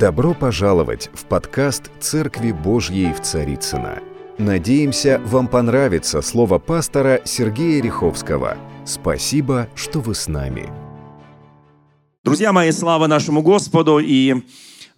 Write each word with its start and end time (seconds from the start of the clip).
Добро 0.00 0.32
пожаловать 0.32 1.10
в 1.12 1.26
подкаст 1.26 1.90
«Церкви 2.00 2.52
Божьей 2.52 3.12
в 3.12 3.20
Царицына. 3.20 3.98
Надеемся, 4.38 5.20
вам 5.26 5.46
понравится 5.46 6.22
слово 6.22 6.58
пастора 6.58 7.20
Сергея 7.26 7.82
Риховского. 7.82 8.56
Спасибо, 8.86 9.68
что 9.74 10.00
вы 10.00 10.14
с 10.14 10.26
нами. 10.26 10.70
Друзья 12.24 12.50
мои, 12.50 12.72
слава 12.72 13.08
нашему 13.08 13.42
Господу! 13.42 13.98
И 13.98 14.36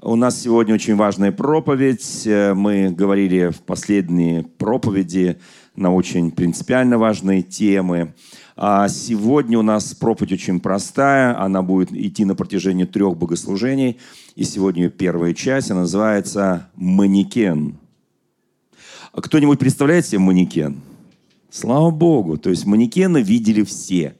у 0.00 0.14
нас 0.14 0.40
сегодня 0.40 0.73
очень 0.77 0.95
важная 0.95 1.32
проповедь. 1.32 2.23
Мы 2.25 2.91
говорили 2.91 3.48
в 3.48 3.61
последней 3.62 4.43
проповеди 4.57 5.41
на 5.77 5.93
очень 5.93 6.30
принципиально 6.30 6.98
важные 6.98 7.43
темы. 7.43 8.14
А 8.57 8.88
сегодня 8.88 9.59
у 9.59 9.62
нас 9.62 9.95
проповедь 9.95 10.32
очень 10.32 10.61
простая. 10.61 11.38
Она 11.41 11.62
будет 11.62 11.93
идти 11.93 12.25
на 12.25 12.34
протяжении 12.34 12.84
трех 12.84 13.16
богослужений. 13.16 13.98
И 14.37 14.45
сегодня 14.45 14.91
первая 14.91 15.34
часть, 15.34 15.70
она 15.70 15.80
называется 15.80 16.69
«Манекен». 16.77 17.77
А 19.12 19.20
кто-нибудь 19.20 19.59
представляет 19.59 20.06
себе 20.06 20.20
манекен? 20.20 20.80
Слава 21.51 21.91
Богу. 21.91 22.38
То 22.38 22.48
есть 22.48 22.65
манекены 22.65 23.20
видели 23.20 23.62
все. 23.62 24.15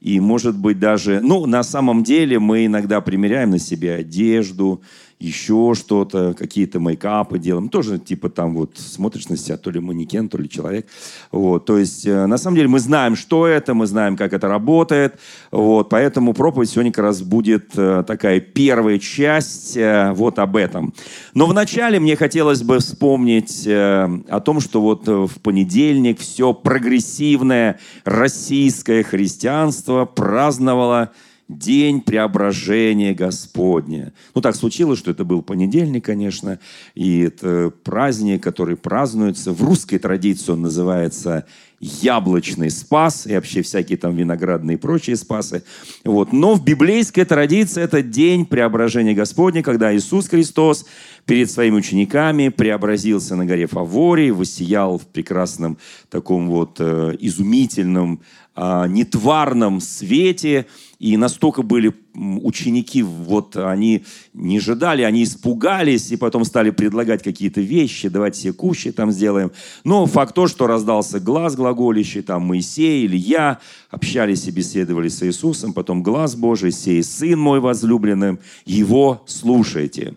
И, 0.00 0.20
может 0.20 0.58
быть, 0.58 0.78
даже... 0.78 1.20
Ну, 1.22 1.46
на 1.46 1.62
самом 1.62 2.04
деле 2.04 2.38
мы 2.38 2.66
иногда 2.66 3.00
примеряем 3.00 3.50
на 3.50 3.58
себе 3.58 3.94
одежду, 3.94 4.82
еще 5.18 5.72
что-то, 5.74 6.34
какие-то 6.34 6.78
мейкапы 6.78 7.38
делаем. 7.38 7.68
Тоже 7.68 7.98
типа 7.98 8.28
там 8.28 8.54
вот 8.54 8.72
смотришь 8.76 9.28
на 9.28 9.36
себя, 9.36 9.56
то 9.56 9.70
ли 9.70 9.80
манекен, 9.80 10.28
то 10.28 10.36
ли 10.36 10.48
человек. 10.48 10.86
Вот, 11.32 11.64
то 11.64 11.78
есть 11.78 12.06
э, 12.06 12.26
на 12.26 12.36
самом 12.36 12.56
деле 12.56 12.68
мы 12.68 12.80
знаем, 12.80 13.16
что 13.16 13.46
это, 13.46 13.72
мы 13.72 13.86
знаем, 13.86 14.16
как 14.16 14.34
это 14.34 14.46
работает. 14.48 15.18
Вот, 15.50 15.88
поэтому 15.88 16.34
проповедь 16.34 16.70
сегодня 16.70 16.92
как 16.92 17.04
раз 17.04 17.22
будет 17.22 17.70
э, 17.76 18.04
такая 18.06 18.40
первая 18.40 18.98
часть 18.98 19.76
э, 19.76 20.12
вот 20.12 20.38
об 20.38 20.56
этом. 20.56 20.92
Но 21.32 21.46
вначале 21.46 21.98
мне 21.98 22.14
хотелось 22.16 22.62
бы 22.62 22.78
вспомнить 22.78 23.66
о 23.66 24.40
том, 24.44 24.60
что 24.60 24.80
вот 24.80 25.06
в 25.06 25.40
понедельник 25.40 26.20
все 26.20 26.52
прогрессивное 26.52 27.78
российское 28.04 29.02
христианство 29.02 30.04
праздновало 30.04 31.12
день 31.48 32.00
преображения 32.00 33.14
Господня. 33.14 34.12
Ну, 34.34 34.40
так 34.40 34.56
случилось, 34.56 34.98
что 34.98 35.10
это 35.10 35.24
был 35.24 35.42
понедельник, 35.42 36.04
конечно, 36.04 36.58
и 36.94 37.20
это 37.20 37.72
праздник, 37.84 38.42
который 38.42 38.76
празднуется. 38.76 39.52
В 39.52 39.62
русской 39.62 39.98
традиции 39.98 40.52
он 40.52 40.62
называется 40.62 41.46
яблочный 41.80 42.70
спас 42.70 43.26
и 43.26 43.34
вообще 43.34 43.62
всякие 43.62 43.98
там 43.98 44.16
виноградные 44.16 44.76
и 44.76 44.80
прочие 44.80 45.16
спасы. 45.16 45.62
Вот. 46.04 46.32
Но 46.32 46.54
в 46.54 46.64
библейской 46.64 47.24
традиции 47.24 47.82
это 47.82 48.02
день 48.02 48.46
преображения 48.46 49.14
Господня, 49.14 49.62
когда 49.62 49.94
Иисус 49.94 50.28
Христос 50.28 50.86
перед 51.26 51.50
своими 51.50 51.76
учениками 51.76 52.48
преобразился 52.48 53.36
на 53.36 53.44
горе 53.44 53.66
Фавории, 53.66 54.30
воссиял 54.30 54.98
в 54.98 55.06
прекрасном 55.06 55.76
таком 56.08 56.48
вот 56.48 56.76
э, 56.78 57.16
изумительном, 57.20 58.20
э, 58.54 58.84
нетварном 58.88 59.80
свете– 59.80 60.66
и 60.98 61.16
настолько 61.16 61.62
были 61.62 61.92
ученики, 62.16 63.02
вот 63.02 63.56
они 63.56 64.04
не 64.32 64.58
ожидали, 64.58 65.02
они 65.02 65.24
испугались, 65.24 66.10
и 66.10 66.16
потом 66.16 66.44
стали 66.44 66.70
предлагать 66.70 67.22
какие-то 67.22 67.60
вещи, 67.60 68.08
давайте 68.08 68.38
все 68.38 68.52
кущи 68.52 68.90
там 68.90 69.12
сделаем. 69.12 69.52
Но 69.84 70.06
факт 70.06 70.34
то, 70.34 70.46
что 70.46 70.66
раздался 70.66 71.20
глаз 71.20 71.56
глаголищий, 71.56 72.22
там 72.22 72.42
Моисей, 72.42 73.04
или 73.04 73.16
я 73.16 73.58
общались 73.90 74.46
и 74.46 74.50
беседовали 74.50 75.08
с 75.08 75.22
Иисусом, 75.22 75.72
потом 75.72 76.02
глаз 76.02 76.36
Божий, 76.36 76.72
сей 76.72 77.02
Сын 77.02 77.38
мой 77.38 77.60
возлюбленным, 77.60 78.38
его 78.64 79.22
слушайте. 79.26 80.14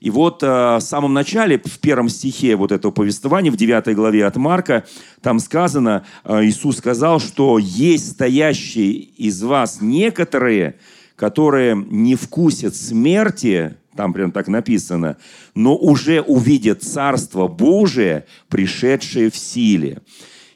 И 0.00 0.10
вот 0.10 0.42
э, 0.42 0.46
в 0.46 0.80
самом 0.80 1.14
начале, 1.14 1.58
в 1.58 1.78
первом 1.78 2.08
стихе 2.08 2.56
вот 2.56 2.70
этого 2.70 2.92
повествования, 2.92 3.50
в 3.50 3.56
9 3.56 3.94
главе 3.94 4.26
от 4.26 4.36
Марка, 4.36 4.84
там 5.22 5.40
сказано, 5.40 6.04
э, 6.24 6.44
Иисус 6.44 6.78
сказал, 6.78 7.18
что 7.18 7.58
есть 7.58 8.12
стоящие 8.12 8.92
из 8.92 9.42
вас 9.42 9.80
некоторые, 9.80 10.76
которые 11.16 11.74
не 11.74 12.14
вкусят 12.14 12.76
смерти, 12.76 13.76
там 13.96 14.12
прям 14.12 14.30
так 14.30 14.48
написано, 14.48 15.16
но 15.54 15.76
уже 15.76 16.20
увидят 16.20 16.82
Царство 16.82 17.48
Божие, 17.48 18.26
пришедшее 18.48 19.30
в 19.30 19.36
силе. 19.36 20.02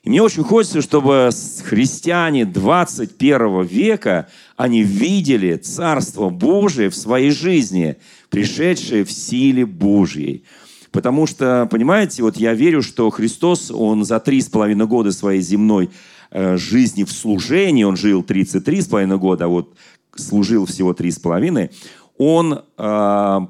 И 0.03 0.09
мне 0.09 0.23
очень 0.23 0.45
хочется, 0.45 0.81
чтобы 0.81 1.31
христиане 1.65 2.47
21 2.47 3.63
века, 3.65 4.29
они 4.57 4.83
видели 4.83 5.57
Царство 5.57 6.31
Божие 6.31 6.91
в 6.91 6.97
своей 6.97 7.31
жизни– 7.31 7.97
пришедшее 8.31 9.05
в 9.05 9.13
силе 9.13 9.67
Божьей. 9.67 10.45
Потому 10.93 11.27
что, 11.27 11.69
понимаете, 11.71 12.23
вот 12.23 12.37
я 12.37 12.55
верю, 12.55 12.83
что 12.83 13.11
Христос, 13.11 13.71
Он 13.71 14.05
за 14.05 14.19
три 14.19 14.41
с 14.41 14.49
половиной 14.49 14.87
года 14.87 15.13
своей 15.13 15.43
земной 15.43 15.91
э, 16.31 16.57
жизни 16.57 17.05
в 17.05 17.13
служении, 17.13 17.85
Он 17.85 17.97
жил 17.97 18.23
33 18.23 18.81
с 18.81 18.87
половиной 18.87 19.19
года, 19.19 19.45
а 19.45 19.49
вот 19.49 19.75
служил 20.17 20.67
всего 20.67 20.93
три 20.95 21.11
с 21.11 21.19
половиной, 21.19 21.71
Он 22.19 22.63
э, 22.77 23.41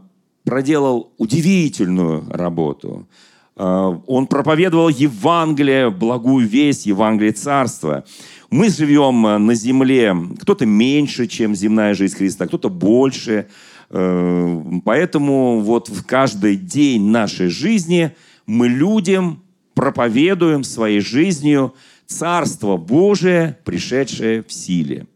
проделал 0.45 1.13
удивительную 1.19 2.25
работу. 2.31 3.09
Э, 3.57 3.97
он 4.07 4.27
проповедовал 4.27 4.89
Евангелие, 4.89 5.91
благую 5.91 6.47
весть, 6.47 6.87
Евангелие 6.87 7.33
Царства. 7.33 8.05
Мы 8.51 8.69
живем 8.69 9.23
на 9.23 9.55
земле, 9.55 10.17
кто-то 10.41 10.67
меньше, 10.67 11.27
чем 11.27 11.55
земная 11.55 11.95
жизнь 11.95 12.17
Христа, 12.17 12.47
кто-то 12.47 12.69
больше– 12.69 13.47
Э, 13.91 14.63
поэтому 14.85 15.61
вот 15.61 15.89
в 15.89 16.05
каждый 16.07 16.57
день 16.57 17.09
нашей 17.09 17.49
жизни 17.49 18.15
мы 18.47 18.69
людям 18.69 19.43
проповедуем 19.75 20.65
своей 20.65 21.01
жизнью 21.01 21.75
Царство 22.07 22.77
Божие, 22.77 23.59
пришедшее 23.65 24.43
в 24.43 24.53
силе. 24.53 25.07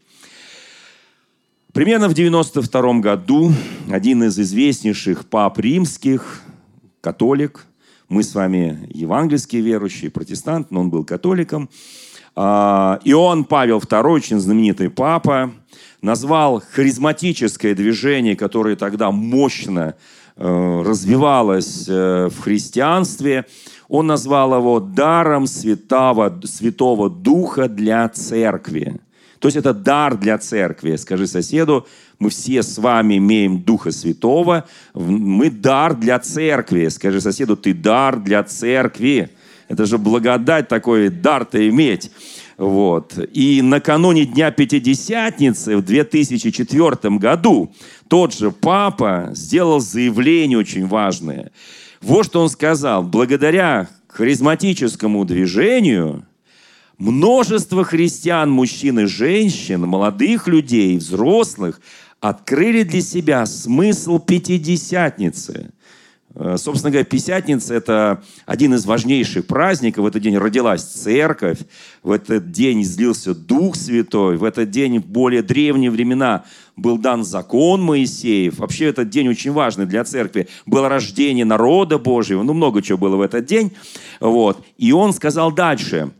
Примерно 1.75 2.07
в 2.07 2.13
92 2.13 2.99
году 2.99 3.51
один 3.91 4.23
из 4.23 4.39
известнейших 4.39 5.25
пап 5.25 5.59
римских, 5.59 6.39
католик, 7.01 7.65
мы 8.07 8.23
с 8.23 8.33
вами 8.33 8.87
евангельские 8.93 9.61
верующие, 9.61 10.09
протестант, 10.09 10.71
но 10.71 10.79
он 10.79 10.89
был 10.89 11.03
католиком, 11.03 11.69
а, 12.33 13.01
Иоанн 13.03 13.43
Павел 13.43 13.79
II, 13.79 14.09
очень 14.09 14.39
знаменитый 14.39 14.89
папа, 14.89 15.51
назвал 16.01 16.63
харизматическое 16.71 17.75
движение, 17.75 18.37
которое 18.37 18.77
тогда 18.77 19.11
мощно 19.11 19.95
э, 20.37 20.81
развивалось 20.81 21.89
э, 21.89 22.29
в 22.29 22.39
христианстве, 22.39 23.47
он 23.89 24.07
назвал 24.07 24.55
его 24.55 24.79
даром 24.79 25.45
святого, 25.45 26.39
святого 26.45 27.09
Духа 27.09 27.67
для 27.67 28.07
церкви. 28.07 29.01
То 29.45 29.47
есть 29.47 29.57
это 29.57 29.75
дар 29.75 30.17
для 30.17 30.39
церкви. 30.39 30.95
Скажи 30.95 31.27
соседу, 31.27 31.85
мы 32.17 32.31
все 32.31 32.63
с 32.63 32.79
вами 32.79 33.17
имеем 33.17 33.61
Духа 33.61 33.91
Святого, 33.91 34.65
мы 34.95 35.51
дар 35.51 35.93
для 35.95 36.17
церкви. 36.17 36.87
Скажи 36.87 37.21
соседу, 37.21 37.55
ты 37.55 37.75
дар 37.75 38.19
для 38.19 38.41
церкви. 38.41 39.29
Это 39.67 39.85
же 39.85 39.99
благодать 39.99 40.67
такой 40.67 41.09
дар-то 41.09 41.69
иметь. 41.69 42.09
Вот. 42.57 43.19
И 43.33 43.61
накануне 43.61 44.25
Дня 44.25 44.49
Пятидесятницы 44.49 45.77
в 45.77 45.85
2004 45.85 47.17
году 47.19 47.71
тот 48.07 48.33
же 48.33 48.49
папа 48.49 49.29
сделал 49.35 49.79
заявление 49.79 50.57
очень 50.57 50.87
важное. 50.87 51.51
Вот 52.01 52.25
что 52.25 52.41
он 52.41 52.49
сказал. 52.49 53.03
Благодаря 53.03 53.89
харизматическому 54.07 55.23
движению 55.23 56.25
множество 56.97 57.83
христиан, 57.83 58.49
мужчин 58.51 58.99
и 58.99 59.05
женщин, 59.05 59.81
молодых 59.81 60.47
людей, 60.47 60.97
взрослых 60.97 61.81
открыли 62.19 62.83
для 62.83 63.01
себя 63.01 63.45
смысл 63.45 64.19
Пятидесятницы– 64.19 65.71
Э, 66.37 66.57
собственно 66.57 66.91
говоря, 66.91 67.05
Пятидесятница– 67.05 67.73
это 67.75 68.21
один 68.45 68.73
из 68.73 68.85
важнейших 68.85 69.47
праздников. 69.47 70.03
В 70.03 70.07
этот 70.07 70.21
день 70.21 70.37
родилась 70.37 70.83
церковь, 70.83 71.59
в 72.03 72.11
этот 72.11 72.51
день 72.51 72.81
излился 72.81 73.33
Дух 73.33 73.75
Святой, 73.75 74.35
в 74.35 74.43
этот 74.43 74.69
день 74.69 74.99
в 74.99 75.05
более 75.05 75.41
древние 75.41 75.89
времена 75.89 76.43
был 76.75 76.97
дан 76.97 77.23
закон 77.23 77.81
Моисеев. 77.81 78.59
Вообще 78.59 78.85
этот 78.85 79.09
день 79.09 79.29
очень 79.29 79.53
важный 79.53 79.85
для 79.85 80.03
церкви. 80.03 80.49
Было 80.65 80.89
рождение 80.89 81.45
народа 81.45 81.97
Божьего, 81.97 82.43
ну 82.43 82.53
много 82.53 82.81
чего 82.81 82.97
было 82.97 83.15
в 83.15 83.21
этот 83.21 83.45
день. 83.45 83.71
Вот. 84.19 84.61
И 84.77 84.91
он 84.91 85.13
сказал 85.13 85.53
дальше, 85.53 86.11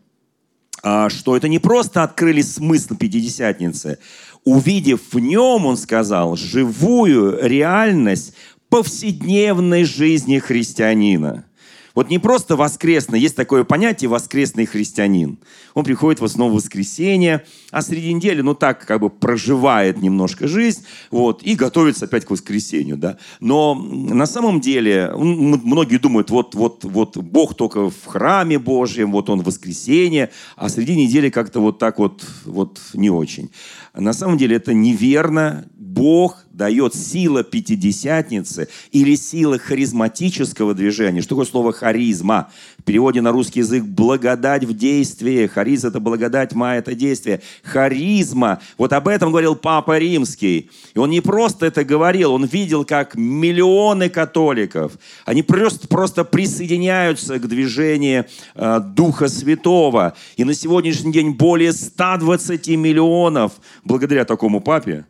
что 1.10 1.36
это 1.36 1.48
не 1.48 1.58
просто 1.60 2.04
открыли 2.04 2.42
смысл 2.42 2.96
Пятидесятницы, 2.96 3.98
увидев 4.44 5.02
в 5.12 5.20
нем, 5.20 5.66
он 5.66 5.78
сказал, 5.78 6.36
живую 6.36 7.40
реальность 7.42 8.34
повседневной 8.70 9.84
жизни 9.84 10.38
христианина. 10.38 11.46
Вот 11.96 12.10
не 12.10 12.20
просто 12.20 12.58
воскресный, 12.58 13.20
есть 13.20 13.36
такое 13.36 13.64
понятие 13.64 14.10
воскресный 14.10 14.66
христианин. 14.66 15.40
Он 15.74 15.86
приходит 15.86 16.20
в 16.20 16.26
основном 16.26 16.52
в 16.52 16.56
воскресенье, 16.62 17.46
а 17.72 17.82
среди 17.82 18.14
недели, 18.14 18.42
ну 18.42 18.54
так, 18.54 18.86
как 18.86 19.00
бы 19.00 19.10
проживает 19.10 20.02
немножко 20.02 20.48
жизнь, 20.48 20.84
вот, 21.10 21.42
и 21.42 21.56
готовится 21.56 22.06
опять 22.06 22.26
к 22.26 22.32
воскресенью, 22.32 22.98
да. 22.98 23.18
Но 23.40 23.76
на 23.76 24.26
самом 24.26 24.60
деле, 24.60 25.12
многие 25.16 25.98
думают, 25.98 26.30
вот, 26.30 26.54
вот, 26.54 26.84
вот 26.84 27.18
Бог 27.18 27.56
только 27.56 27.90
в 27.90 28.06
храме 28.06 28.60
Божьем, 28.60 29.12
вот 29.14 29.30
Он 29.30 29.42
в 29.42 29.46
воскресенье, 29.46 30.32
а 30.58 30.68
среди 30.68 30.96
недели 30.96 31.30
как-то 31.30 31.62
вот 31.62 31.80
так 31.80 31.98
вот, 31.98 32.26
вот 32.46 32.80
не 32.94 33.10
очень. 33.10 33.50
На 33.94 34.12
самом 34.12 34.38
деле 34.38 34.58
это 34.58 34.74
неверно. 34.74 35.66
Бог 35.96 36.46
дает 36.52 36.94
сила 36.94 37.44
пятидесятницы 37.44 38.68
или 38.92 39.16
сила 39.16 39.58
харизматического 39.58 40.74
движения. 40.74 41.22
Что 41.22 41.30
такое 41.30 41.46
слово 41.46 41.72
харизма? 41.72 42.50
В 42.78 42.84
переводе 42.84 43.22
на 43.22 43.32
русский 43.32 43.60
язык 43.60 43.84
благодать 43.84 44.66
в 44.66 44.76
действии. 44.76 45.48
Хариз– 45.48 45.84
это 45.86 46.02
благодать, 46.02 46.54
ма– 46.54 46.76
это 46.78 46.96
действие. 46.96 47.42
Харизма. 47.64 48.60
Вот 48.78 48.92
об 48.94 49.08
этом 49.08 49.32
говорил 49.32 49.56
Папа 49.56 49.98
Римский. 49.98 50.70
И 50.94 51.00
он 51.00 51.10
не 51.10 51.22
просто 51.22 51.66
это 51.66 51.86
говорил, 51.86 52.34
он 52.34 52.46
видел, 52.46 52.84
как 52.84 53.16
миллионы 53.16 54.10
католиков, 54.10 54.94
они 55.26 55.44
просто, 55.44 55.88
просто 55.88 56.26
присоединяются 56.26 57.40
к 57.40 57.48
движению 57.48 58.26
э, 58.54 58.82
Духа 58.82 59.30
Святого. 59.30 60.16
И 60.36 60.44
на 60.44 60.54
сегодняшний 60.54 61.14
день 61.14 61.32
более 61.32 61.72
120 61.72 62.68
миллионов 62.70 63.54
благодаря 63.84 64.26
такому 64.26 64.60
папе 64.60 65.06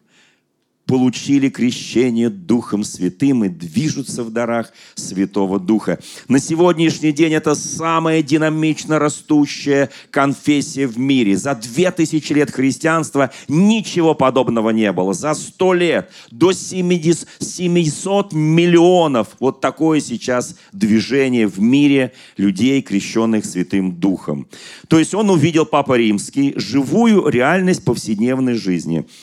получили 0.86 1.50
крещение 1.50 2.30
Духом 2.30 2.84
Святым 2.84 3.44
и 3.44 3.50
движутся 3.50 4.24
в 4.24 4.32
дарах 4.32 4.72
Святого 4.96 5.60
Духа. 5.60 6.00
На 6.28 6.40
сегодняшний 6.40 7.12
день 7.12 7.34
это 7.34 7.56
самая 7.56 8.22
динамично 8.22 9.00
растущая 9.00 9.90
конфессия 10.12 10.88
в 10.88 10.98
мире. 10.98 11.38
За 11.38 11.56
две 11.56 11.92
тысячи 11.92 12.34
лет 12.34 12.52
христианства 12.52 13.32
ничего 13.48 14.14
подобного 14.14 14.70
не 14.70 14.92
было. 14.92 15.14
За 15.14 15.34
сто 15.34 15.74
лет 15.74 16.12
до 16.32 16.54
70, 16.54 17.28
700 17.40 18.34
миллионов. 18.34 19.30
Вот 19.40 19.62
такое 19.62 20.00
сейчас 20.00 20.56
движение 20.72 21.48
в 21.48 21.60
мире 21.60 22.14
людей, 22.38 22.82
крещенных 22.82 23.46
Святым 23.46 23.94
Духом. 23.94 24.48
То 24.88 25.00
есть 25.00 25.14
он 25.14 25.30
увидел 25.30 25.66
Папа 25.66 25.98
Римский 25.98 26.54
живую 26.58 27.28
реальность 27.28 27.84
повседневной 27.84 28.54
жизни– 28.54 29.06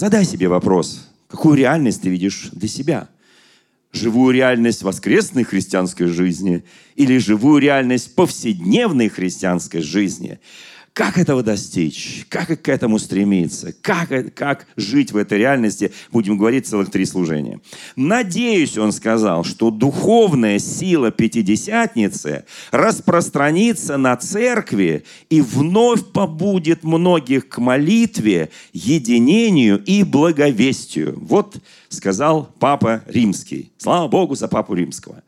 Задай 0.00 0.24
себе 0.24 0.48
вопрос, 0.48 1.10
какую 1.28 1.56
реальность 1.56 2.00
ты 2.00 2.08
видишь 2.08 2.48
для 2.52 2.68
себя? 2.68 3.10
Живую 3.92 4.32
реальность 4.32 4.82
воскресной 4.82 5.44
христианской 5.44 6.06
жизни 6.06 6.64
или 6.94 7.18
живую 7.18 7.60
реальность 7.60 8.14
повседневной 8.14 9.10
христианской 9.10 9.82
жизни? 9.82 10.40
Как 11.00 11.16
этого 11.16 11.42
достичь? 11.42 12.26
Как 12.28 12.60
к 12.60 12.68
этому 12.68 12.98
стремиться? 12.98 13.72
Как, 13.80 14.10
как 14.34 14.66
жить 14.76 15.12
в 15.12 15.16
этой 15.16 15.38
реальности? 15.38 15.92
Будем 16.12 16.36
говорить 16.36 16.66
целых 16.66 16.90
три 16.90 17.06
служения. 17.06 17.58
Надеюсь, 17.96 18.76
он 18.76 18.92
сказал, 18.92 19.42
что 19.42 19.70
духовная 19.70 20.58
сила 20.58 21.10
Пятидесятницы 21.10 22.44
распространится 22.70 23.96
на 23.96 24.14
церкви 24.18 25.04
и 25.30 25.40
вновь 25.40 26.04
побудет 26.04 26.84
многих 26.84 27.48
к 27.48 27.56
молитве, 27.56 28.50
единению 28.74 29.82
и 29.82 30.02
благовестию. 30.02 31.18
Вот 31.18 31.56
сказал 31.88 32.50
Папа 32.58 33.02
Римский. 33.06 33.72
Слава 33.78 34.06
Богу 34.06 34.34
за 34.34 34.48
Папу 34.48 34.74
Римского. 34.74 35.22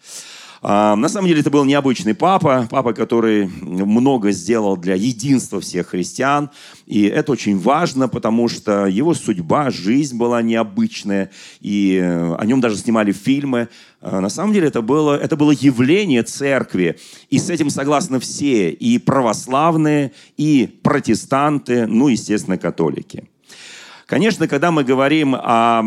А, 0.64 0.94
на 0.94 1.08
самом 1.08 1.26
деле 1.26 1.40
это 1.40 1.50
был 1.50 1.64
необычный 1.64 2.14
папа, 2.14 2.68
папа, 2.70 2.92
который 2.92 3.48
много 3.62 4.30
сделал 4.30 4.76
для 4.76 4.94
единства 4.94 5.60
всех 5.60 5.88
христиан. 5.88 6.50
И 6.86 7.02
это 7.02 7.32
очень 7.32 7.58
важно, 7.58 8.06
потому 8.08 8.48
что 8.48 8.86
его 8.86 9.12
судьба, 9.12 9.70
жизнь 9.70 10.16
была 10.16 10.40
необычная. 10.40 11.32
И 11.60 11.98
э, 12.00 12.34
о 12.36 12.46
нем 12.46 12.60
даже 12.60 12.76
снимали 12.76 13.10
фильмы. 13.10 13.68
А, 14.00 14.20
на 14.20 14.28
самом 14.28 14.52
деле 14.52 14.68
это 14.68 14.82
было, 14.82 15.18
это 15.18 15.34
было 15.36 15.50
явление 15.50 16.22
церкви. 16.22 16.96
И 17.28 17.40
с 17.40 17.50
этим 17.50 17.68
согласны 17.68 18.20
все, 18.20 18.70
и 18.70 18.98
православные, 18.98 20.12
и 20.36 20.78
протестанты, 20.82 21.88
ну, 21.88 22.06
естественно, 22.06 22.56
католики. 22.56 23.31
Конечно, 24.12 24.46
когда 24.46 24.70
мы 24.70 24.84
говорим 24.84 25.34
о 25.34 25.82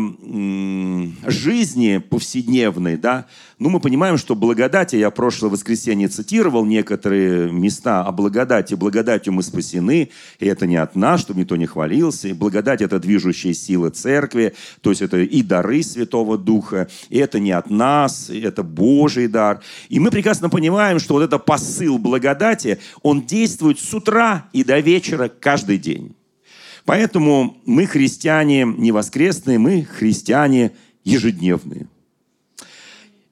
жизни 1.28 1.98
повседневной, 1.98 2.96
да, 2.96 3.26
ну, 3.60 3.68
мы 3.68 3.78
понимаем, 3.78 4.18
что 4.18 4.34
благодати, 4.34 4.96
я 4.96 5.12
прошлое 5.12 5.48
воскресенье 5.48 6.08
цитировал 6.08 6.64
некоторые 6.64 7.52
места 7.52 8.02
о 8.02 8.10
благодати. 8.10 8.74
Благодатью 8.74 9.32
мы 9.32 9.44
спасены, 9.44 10.10
и 10.40 10.46
это 10.46 10.66
не 10.66 10.74
от 10.74 10.96
нас, 10.96 11.20
чтобы 11.20 11.38
никто 11.38 11.54
не 11.54 11.66
хвалился. 11.66 12.26
И 12.26 12.32
благодать– 12.32 12.80
это 12.82 12.98
движущая 12.98 13.54
сила 13.54 13.90
церкви, 13.90 14.54
то 14.80 14.90
есть 14.90 15.02
это 15.02 15.18
и 15.18 15.42
дары 15.42 15.84
Святого 15.84 16.36
Духа, 16.36 16.88
и 17.10 17.18
это 17.18 17.38
не 17.38 17.52
от 17.52 17.70
нас, 17.70 18.28
это 18.28 18.64
Божий 18.64 19.28
дар. 19.28 19.60
И 19.88 20.00
мы 20.00 20.10
прекрасно 20.10 20.50
понимаем, 20.50 20.98
что 20.98 21.14
вот 21.14 21.22
это 21.22 21.38
посыл 21.38 21.98
благодати, 21.98 22.80
он 23.02 23.24
действует 23.24 23.78
с 23.78 23.94
утра 23.94 24.48
и 24.52 24.64
до 24.64 24.80
вечера 24.80 25.28
каждый 25.28 25.78
день. 25.78 26.16
Поэтому 26.86 27.58
мы 27.66 27.86
христиане 27.86 28.64
не 28.64 28.92
воскресные, 28.92 29.58
мы 29.58 29.82
христиане 29.82 30.70
ежедневные. 31.04 31.88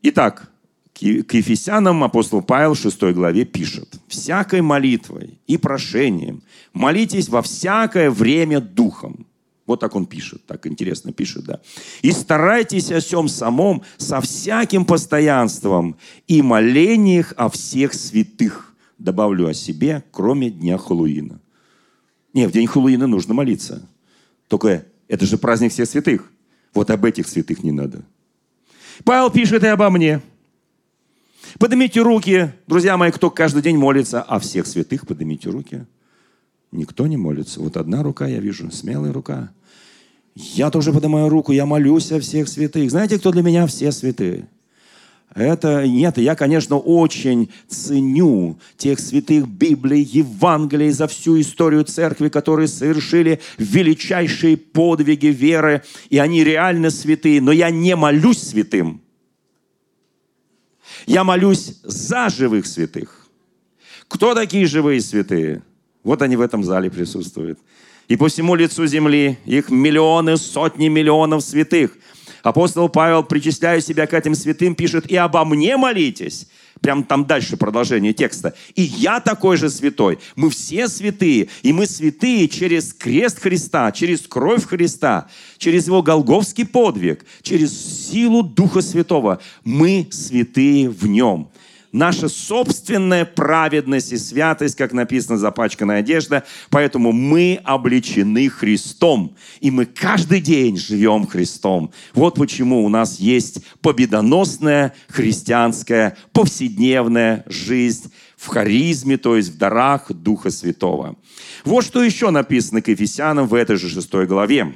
Итак, 0.02 0.50
к 0.92 1.34
Ефесянам 1.34 2.04
апостол 2.04 2.42
Павел 2.42 2.74
в 2.74 2.78
6 2.78 3.02
главе 3.14 3.44
пишет. 3.44 3.88
«Всякой 4.08 4.60
молитвой 4.60 5.38
и 5.46 5.56
прошением 5.56 6.42
молитесь 6.72 7.28
во 7.28 7.42
всякое 7.42 8.10
время 8.10 8.60
духом». 8.60 9.26
Вот 9.66 9.80
так 9.80 9.96
он 9.96 10.06
пишет, 10.06 10.44
так 10.46 10.66
интересно 10.66 11.12
пишет, 11.12 11.44
да. 11.44 11.60
«И 12.02 12.10
старайтесь 12.12 12.90
о 12.90 13.00
всем 13.00 13.28
самом 13.28 13.82
со 13.96 14.20
всяким 14.20 14.84
постоянством 14.84 15.96
и 16.26 16.42
молениях 16.42 17.32
о 17.36 17.48
всех 17.48 17.94
святых». 17.94 18.74
Добавлю 18.98 19.48
о 19.48 19.54
себе, 19.54 20.04
кроме 20.12 20.50
дня 20.50 20.78
Халуина. 20.78 21.40
Не, 22.34 22.48
в 22.48 22.52
день 22.52 22.66
Хэллоуина 22.66 23.06
нужно 23.06 23.32
молиться. 23.32 23.88
Только 24.48 24.84
это 25.08 25.25
же 25.25 25.38
праздник 25.38 25.72
всех 25.72 25.88
святых. 25.88 26.31
Вот 26.75 26.90
об 26.90 27.04
этих 27.04 27.28
святых 27.28 27.62
не 27.62 27.70
надо. 27.72 28.04
Павел 29.04 29.31
пишет 29.31 29.62
и 29.62 29.69
обо 29.69 29.88
мне. 29.88 30.20
Поднимите 31.58 32.00
руки, 32.00 32.52
друзья 32.66 32.96
мои, 32.96 33.12
кто 33.12 33.31
каждый 33.31 33.62
день 33.62 33.76
молится, 33.76 34.20
а 34.22 34.40
всех 34.40 34.66
святых 34.66 35.06
поднимите 35.06 35.48
руки. 35.48 35.86
Никто 36.72 37.06
не 37.06 37.16
молится. 37.16 37.60
Вот 37.60 37.76
одна 37.76 38.02
рука 38.02 38.26
я 38.26 38.40
вижу, 38.40 38.70
смелая 38.72 39.12
рука. 39.12 39.52
Я 40.34 40.70
тоже 40.70 40.92
поднимаю 40.92 41.28
руку, 41.28 41.52
я 41.52 41.64
молюсь 41.64 42.10
о 42.10 42.19
всех 42.19 42.48
святых. 42.48 42.90
Знаете, 42.90 43.19
кто 43.19 43.30
для 43.30 43.42
меня 43.42 43.69
все 43.69 43.92
святые? 43.92 44.48
Это 45.35 45.85
нет, 45.87 46.16
я, 46.19 46.37
конечно, 46.37 46.78
очень 46.78 47.50
ценю 47.66 48.57
тех 48.76 49.00
святых 49.00 49.49
Библий, 49.49 50.02
Евангелий 50.02 50.90
за 50.90 51.09
всю 51.09 51.40
историю 51.40 51.83
церкви, 51.85 52.28
которые 52.28 52.69
совершили 52.69 53.40
величайшие 53.59 54.57
подвиги 54.57 55.26
веры, 55.26 55.83
и 56.09 56.19
они 56.19 56.45
реально 56.45 56.90
святые, 56.90 57.40
но 57.40 57.50
я 57.50 57.71
не 57.71 57.97
молюсь 57.97 58.38
святым. 58.38 59.02
Я 61.07 61.25
молюсь 61.25 61.81
за 61.83 62.28
живых 62.28 62.64
святых. 62.66 63.26
Кто 64.07 64.35
такие 64.35 64.66
живые 64.66 65.00
святые? 65.00 65.64
Вот 66.04 66.23
они 66.23 66.37
в 66.37 66.40
этом 66.40 66.62
зале 66.62 66.90
присутствуют. 66.90 67.59
И 68.07 68.16
по 68.16 68.28
всему 68.28 68.54
лицу 68.54 68.87
земли 68.87 69.38
их 69.47 69.71
миллионы, 69.71 70.37
сотни 70.37 70.87
миллионов 70.87 71.43
святых– 71.43 71.99
Апостол 72.44 72.90
Павел, 72.90 73.24
причисляя 73.24 73.80
себя 73.80 74.06
к 74.06 74.12
этим 74.12 74.34
святым, 74.34 74.74
пишет, 74.74 75.10
и 75.10 75.16
обо 75.16 75.46
мне 75.46 75.78
молитесь. 75.78 76.46
Прям 76.82 77.02
там 77.02 77.24
дальше 77.24 77.56
продолжение 77.56 78.12
текста. 78.12 78.54
И 78.74 78.82
я 78.82 79.18
такой 79.20 79.56
же 79.56 79.70
святой. 79.70 80.18
Мы 80.36 80.50
все 80.50 80.88
святые. 80.88 81.48
И 81.62 81.72
мы 81.72 81.86
святые 81.86 82.46
через 82.48 82.92
крест 82.92 83.40
Христа, 83.40 83.90
через 83.92 84.20
кровь 84.26 84.66
Христа, 84.66 85.28
через 85.56 85.86
его 85.86 86.02
голговский 86.02 86.66
подвиг, 86.66 87.24
через 87.40 87.72
силу 88.10 88.42
Духа 88.42 88.82
Святого. 88.82 89.40
Мы 89.64 90.06
святые 90.10 90.90
в 90.90 91.06
нем 91.06 91.48
наша 91.94 92.28
собственная 92.28 93.24
праведность 93.24 94.12
и 94.12 94.18
святость, 94.18 94.74
как 94.74 94.92
написано, 94.92 95.38
запачканная 95.38 96.00
одежда. 96.00 96.44
Поэтому 96.68 97.12
мы 97.12 97.60
обличены 97.64 98.48
Христом. 98.48 99.36
И 99.60 99.70
мы 99.70 99.86
каждый 99.86 100.40
день 100.40 100.76
живем 100.76 101.26
Христом. 101.26 101.92
Вот 102.12 102.34
почему 102.34 102.84
у 102.84 102.88
нас 102.88 103.20
есть 103.20 103.64
победоносная 103.80 104.92
христианская 105.08 106.16
повседневная 106.32 107.44
жизнь 107.46 108.12
в 108.36 108.48
харизме, 108.48 109.16
то 109.16 109.36
есть 109.36 109.50
в 109.50 109.56
дарах 109.56 110.10
Духа 110.12 110.50
Святого. 110.50 111.16
Вот 111.64 111.84
что 111.84 112.02
еще 112.02 112.30
написано 112.30 112.82
к 112.82 112.88
Ефесянам 112.88 113.46
в 113.46 113.54
этой 113.54 113.76
же 113.76 113.88
шестой 113.88 114.26
главе. 114.26 114.74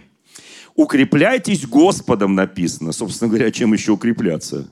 «Укрепляйтесь 0.76 1.66
Господом» 1.66 2.36
написано. 2.36 2.92
Собственно 2.92 3.28
говоря, 3.28 3.50
чем 3.50 3.72
еще 3.72 3.92
укрепляться? 3.92 4.70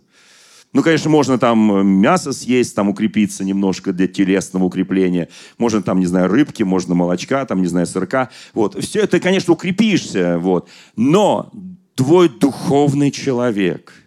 Ну, 0.77 0.83
конечно, 0.83 1.09
можно 1.09 1.39
там 1.39 1.87
мясо 1.87 2.33
съесть, 2.33 2.75
там 2.75 2.91
укрепиться 2.91 3.45
немножко 3.45 3.95
для 3.95 4.07
телесного 4.07 4.65
укрепления. 4.65 5.31
Можно 5.57 5.81
там, 5.81 6.01
не 6.01 6.05
знаю, 6.05 6.29
рыбки, 6.29 6.65
можно 6.65 6.95
молочка, 6.95 7.47
там, 7.47 7.63
не 7.63 7.67
знаю, 7.67 7.87
сырка. 7.87 8.29
Вот. 8.53 8.79
Все 8.85 9.01
это, 9.01 9.19
конечно, 9.19 9.55
укрепишься. 9.55 10.39
Вот. 10.39 10.69
Но 10.95 11.51
твой 11.95 12.29
духовный 12.29 13.11
человек– 13.11 13.95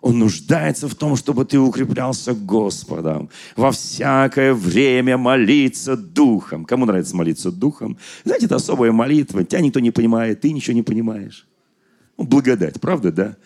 он 0.00 0.18
нуждается 0.18 0.88
в 0.88 0.96
том, 0.96 1.14
чтобы 1.14 1.44
ты 1.44 1.60
укреплялся 1.60 2.34
Господом. 2.34 3.30
Во 3.54 3.70
всякое 3.70 4.52
время 4.52 5.16
молиться 5.16 5.96
Духом. 5.96 6.64
Кому 6.64 6.86
нравится 6.86 7.14
молиться 7.14 7.52
Духом? 7.52 7.98
Знаете, 8.24 8.46
это 8.46 8.56
особая 8.56 8.90
молитва. 8.90 9.44
Тебя 9.44 9.60
никто 9.60 9.78
не 9.78 9.92
понимает, 9.92 10.40
ты 10.40 10.52
ничего 10.52 10.74
не 10.74 10.82
понимаешь. 10.82 11.46
Ну, 12.18 12.24
благодать, 12.24 12.80
правда, 12.80 13.12
да? 13.12 13.36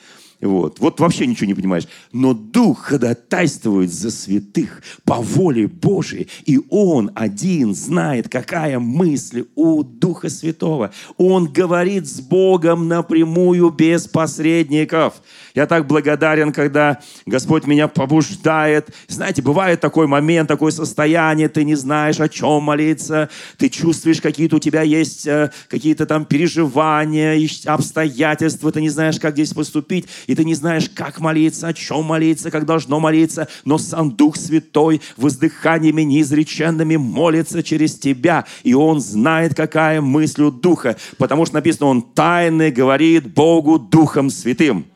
Вот. 0.40 0.81
вот 0.81 1.00
вообще 1.00 1.26
ничего 1.26 1.47
не 1.47 1.55
понимаешь. 1.55 1.88
Но 2.12 2.35
Дух 2.35 2.87
ходатайствует 2.87 3.93
за 3.93 4.11
святых 4.11 4.83
по 5.05 5.16
воле 5.16 5.66
Божией. 5.66 6.28
И 6.45 6.61
Он 6.71 7.11
один 7.14 7.75
знает, 7.75 8.28
какая 8.28 8.78
мысль 8.78 9.47
у 9.55 9.83
Духа 9.83 10.28
Святого. 10.28 10.93
Он 11.16 11.47
говорит 11.47 12.07
с 12.07 12.21
Богом 12.21 12.88
напрямую, 12.88 13.71
без 13.71 14.07
посредников. 14.07 15.14
Я 15.55 15.66
так 15.66 15.87
благодарен, 15.87 16.52
когда 16.52 17.00
Господь 17.25 17.66
меня 17.66 17.88
побуждает. 17.88 18.90
Знаете, 19.09 19.40
бывает 19.43 19.81
такой 19.81 20.07
момент, 20.07 20.49
такое 20.49 20.71
состояние, 20.71 21.49
ты 21.49 21.64
не 21.64 21.75
знаешь, 21.75 22.21
о 22.21 22.28
чем 22.28 22.62
молиться, 22.62 23.31
ты 23.57 23.69
чувствуешь, 23.69 24.21
какие-то 24.21 24.57
у 24.57 24.59
тебя 24.59 24.83
есть 24.83 25.26
э, 25.26 25.50
какие-то 25.69 26.05
там 26.05 26.26
переживания, 26.26 27.38
обстоятельства, 27.64 28.71
ты 28.71 28.81
не 28.81 28.90
знаешь, 28.90 29.19
как 29.19 29.35
здесь 29.35 29.52
поступить, 29.55 30.07
и 30.26 30.35
ты 30.35 30.45
не 30.45 30.54
знаешь, 30.54 30.88
как 30.88 31.21
молиться, 31.21 31.68
о 31.68 31.73
чем 31.73 32.04
молиться, 32.04 32.50
как 32.50 32.66
должно 32.66 33.00
молиться, 33.00 33.49
но 33.64 33.78
сам 33.78 34.11
Дух 34.11 34.37
Святой 34.37 35.00
воздыханиями 35.16 36.02
неизреченными 36.02 36.97
молится 36.97 37.62
через 37.62 37.99
тебя, 37.99 38.45
и 38.62 38.75
Он 38.75 39.00
знает, 39.00 39.54
какая 39.54 40.00
мысль 40.00 40.42
у 40.42 40.50
Духа, 40.50 40.97
потому 41.18 41.47
что 41.47 41.54
написано, 41.54 41.87
Он 41.87 42.02
тайны 42.02 42.71
говорит 42.71 43.33
Богу 43.33 43.78
Духом 43.78 44.30
Святым. 44.30 44.87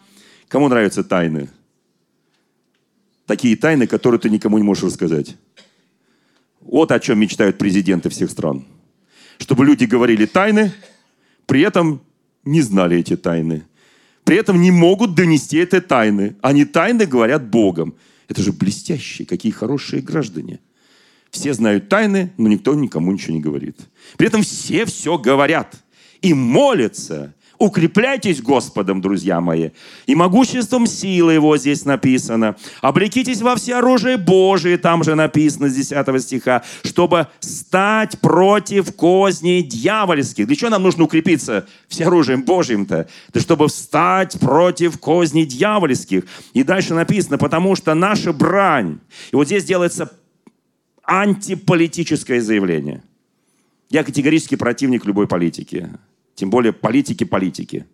Кому 0.49 0.69
нравятся 0.69 1.05
тайны? 1.05 1.49
Такие 3.27 3.57
тайны, 3.57 3.87
которые 3.87 4.21
ты 4.21 4.29
никому 4.29 4.59
не 4.59 4.65
можешь 4.65 4.85
рассказать. 4.85 5.37
Вот 6.61 6.91
о 6.91 6.99
чем 6.99 7.21
мечтают 7.21 7.59
президенты 7.59 8.09
всех 8.11 8.31
стран. 8.31 8.65
Чтобы 9.39 9.65
люди 9.65 9.85
говорили 9.85 10.27
тайны, 10.27 10.73
при 11.47 11.63
этом 11.63 12.03
не 12.45 12.61
знали 12.61 12.99
эти 12.99 13.17
тайны. 13.17 13.65
При 14.31 14.39
этом 14.39 14.61
не 14.61 14.71
могут 14.71 15.17
донести 15.17 15.59
эти 15.59 15.81
тайны. 15.81 16.37
Они 16.41 16.65
тайны 16.65 17.05
говорят 17.05 17.51
Богом. 17.51 17.97
Это 18.29 18.43
же 18.43 18.53
блестящие, 18.53 19.27
какие 19.27 19.51
хорошие 19.51 20.03
граждане. 20.03 20.61
Все 21.33 21.53
знают 21.53 21.89
тайны, 21.89 22.33
но 22.37 22.47
никто 22.47 22.73
никому 22.77 23.11
ничего 23.11 23.35
не 23.35 23.41
говорит. 23.41 23.77
При 24.17 24.29
этом 24.29 24.43
все 24.43 24.85
все 24.85 25.19
говорят 25.19 25.75
и 26.23 26.33
молятся, 26.33 27.35
Укрепляйтесь 27.61 28.41
Господом, 28.41 29.03
друзья 29.03 29.43
мои, 29.43 29.69
и 30.07 30.15
могуществом 30.15 30.87
силы 30.87 31.35
Его 31.35 31.59
здесь 31.59 31.85
написано. 31.85 32.57
Облекитесь 32.81 33.43
во 33.43 33.55
все 33.55 33.77
оружие 33.77 34.17
Божие, 34.17 34.79
там 34.79 35.05
же 35.05 35.15
написано 35.15 35.69
с 35.69 35.75
10 35.75 36.23
стиха, 36.23 36.63
чтобы 36.83 37.27
стать 37.41 38.19
против 38.21 38.97
козней 38.97 39.63
дьявольских. 39.63 40.47
Для 40.47 40.57
чего 40.57 40.71
нам 40.71 40.83
нужно 40.83 41.05
укрепиться 41.05 41.69
все 41.87 42.07
оружием 42.07 42.45
Божьим-то? 42.45 43.09
Да 43.35 43.41
чтобы 43.41 43.69
встать 43.69 44.41
против 44.41 44.99
козней 44.99 45.45
дьявольских. 45.45 46.25
И 46.55 46.63
дальше 46.63 46.95
написано, 46.95 47.37
потому 47.37 47.77
что 47.77 47.93
наша 47.93 48.33
брань, 48.33 49.01
и 49.33 49.37
вот 49.37 49.45
здесь 49.49 49.65
делается 49.65 50.11
антиполитическое 51.05 52.41
заявление. 52.41 53.03
Я 53.91 54.03
категорически 54.03 54.55
противник 54.55 55.05
любой 55.05 55.29
политики. 55.29 55.91
Тем 56.41 56.49
более 56.49 56.73
политики-политики. 56.73 57.85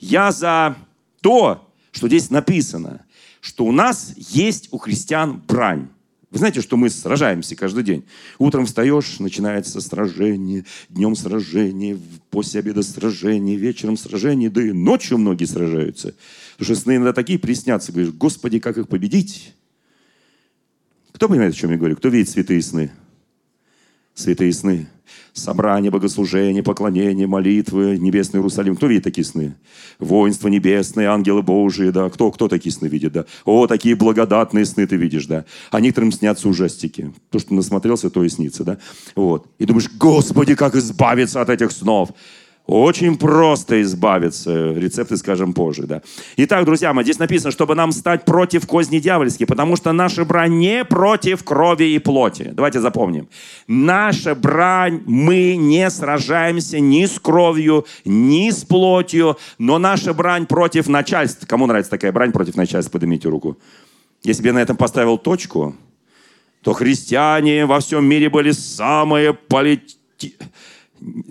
Я 0.00 0.32
за 0.32 0.76
то, 1.20 1.72
что 1.92 2.08
здесь 2.08 2.30
написано, 2.30 3.06
что 3.40 3.64
у 3.64 3.70
нас 3.70 4.12
есть 4.16 4.70
у 4.72 4.78
христиан 4.78 5.40
брань. 5.46 5.86
Вы 6.32 6.38
знаете, 6.38 6.62
что 6.62 6.76
мы 6.76 6.90
сражаемся 6.90 7.54
каждый 7.54 7.84
день. 7.84 8.04
Утром 8.40 8.66
встаешь, 8.66 9.20
начинается 9.20 9.80
сражение, 9.80 10.64
днем 10.88 11.14
сражение, 11.14 11.96
после 12.30 12.58
обеда 12.58 12.82
сражение, 12.82 13.54
вечером 13.54 13.96
сражение, 13.96 14.50
да 14.50 14.64
и 14.64 14.72
ночью 14.72 15.16
многие 15.16 15.44
сражаются. 15.44 16.16
Потому 16.58 16.74
что 16.74 16.82
сны 16.82 16.96
иногда 16.96 17.12
такие 17.12 17.38
приснятся. 17.38 17.92
Говоришь, 17.92 18.14
Господи, 18.14 18.58
как 18.58 18.78
их 18.78 18.88
победить? 18.88 19.54
Кто 21.12 21.28
понимает, 21.28 21.54
о 21.54 21.56
чем 21.56 21.70
я 21.70 21.76
говорю? 21.76 21.94
Кто 21.94 22.08
видит 22.08 22.30
святые 22.30 22.60
сны? 22.62 22.90
Святые 24.16 24.52
сны 24.52 24.88
собрание, 25.38 25.90
богослужение, 25.90 26.62
поклонение, 26.62 27.26
молитвы, 27.26 27.98
небесный 27.98 28.38
Иерусалим. 28.38 28.76
Кто 28.76 28.86
видит 28.86 29.04
такие 29.04 29.24
сны? 29.24 29.56
Воинство 29.98 30.48
небесное, 30.48 31.10
ангелы 31.10 31.42
Божии, 31.42 31.90
да. 31.90 32.08
Кто, 32.10 32.30
кто 32.30 32.48
такие 32.48 32.72
сны 32.72 32.86
видит, 32.86 33.12
да? 33.12 33.26
О, 33.44 33.66
такие 33.66 33.94
благодатные 33.94 34.64
сны 34.64 34.86
ты 34.86 34.96
видишь, 34.96 35.26
да. 35.26 35.44
А 35.70 35.80
некоторым 35.80 36.12
снятся 36.12 36.48
ужастики. 36.48 37.12
То, 37.30 37.38
что 37.38 37.54
насмотрелся, 37.54 38.10
то 38.10 38.24
и 38.24 38.28
снится, 38.28 38.64
да. 38.64 38.78
Вот. 39.14 39.46
И 39.58 39.64
думаешь, 39.64 39.90
Господи, 39.98 40.54
как 40.54 40.74
избавиться 40.74 41.40
от 41.40 41.50
этих 41.50 41.70
снов. 41.70 42.10
Очень 42.66 43.16
просто 43.16 43.80
избавиться. 43.82 44.72
Рецепты 44.72 45.16
скажем 45.16 45.52
позже, 45.52 45.84
да. 45.86 46.02
Итак, 46.36 46.64
друзья 46.64 46.92
мои, 46.92 47.04
здесь 47.04 47.20
написано, 47.20 47.52
чтобы 47.52 47.76
нам 47.76 47.92
стать 47.92 48.24
против 48.24 48.66
козни 48.66 48.98
дьявольские, 48.98 49.46
потому 49.46 49.76
что 49.76 49.92
наша 49.92 50.24
брань 50.24 50.58
не 50.58 50.84
против 50.84 51.44
крови 51.44 51.94
и 51.94 51.98
плоти. 52.00 52.50
Давайте 52.52 52.80
запомним. 52.80 53.28
Наша 53.68 54.34
брань, 54.34 55.02
мы 55.06 55.54
не 55.56 55.88
сражаемся 55.90 56.80
ни 56.80 57.04
с 57.04 57.20
кровью, 57.20 57.86
ни 58.04 58.50
с 58.50 58.64
плотью, 58.64 59.38
но 59.58 59.78
наша 59.78 60.12
брань 60.12 60.46
против 60.46 60.88
начальства. 60.88 61.46
Кому 61.46 61.66
нравится 61.66 61.90
такая 61.92 62.10
брань 62.10 62.32
против 62.32 62.56
начальства? 62.56 62.90
Поднимите 62.90 63.28
руку. 63.28 63.56
Если 64.24 64.42
бы 64.42 64.48
я 64.48 64.54
на 64.54 64.62
этом 64.62 64.76
поставил 64.76 65.18
точку, 65.18 65.76
то 66.62 66.72
христиане 66.72 67.64
во 67.64 67.78
всем 67.78 68.04
мире 68.04 68.28
были 68.28 68.50
самые 68.50 69.34
полит 69.34 69.96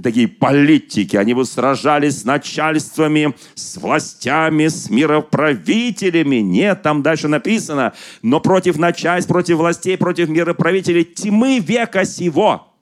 такие 0.02 0.28
политики, 0.28 1.16
они 1.16 1.34
бы 1.34 1.46
сражались 1.46 2.22
с 2.22 2.26
начальствами, 2.26 3.34
с 3.56 3.78
властями, 3.78 4.68
с 4.68 4.90
мироправителями. 4.90 6.38
Нет, 6.38 6.82
там 6.82 7.02
дальше 7.02 7.28
написано, 7.28 7.94
но 8.22 8.40
против 8.40 8.78
начальств, 8.78 9.28
против 9.28 9.58
властей, 9.58 9.98
против 9.98 10.30
мироправителей 10.30 11.04
тьмы 11.04 11.60
века 11.60 12.06
сего, 12.06 12.74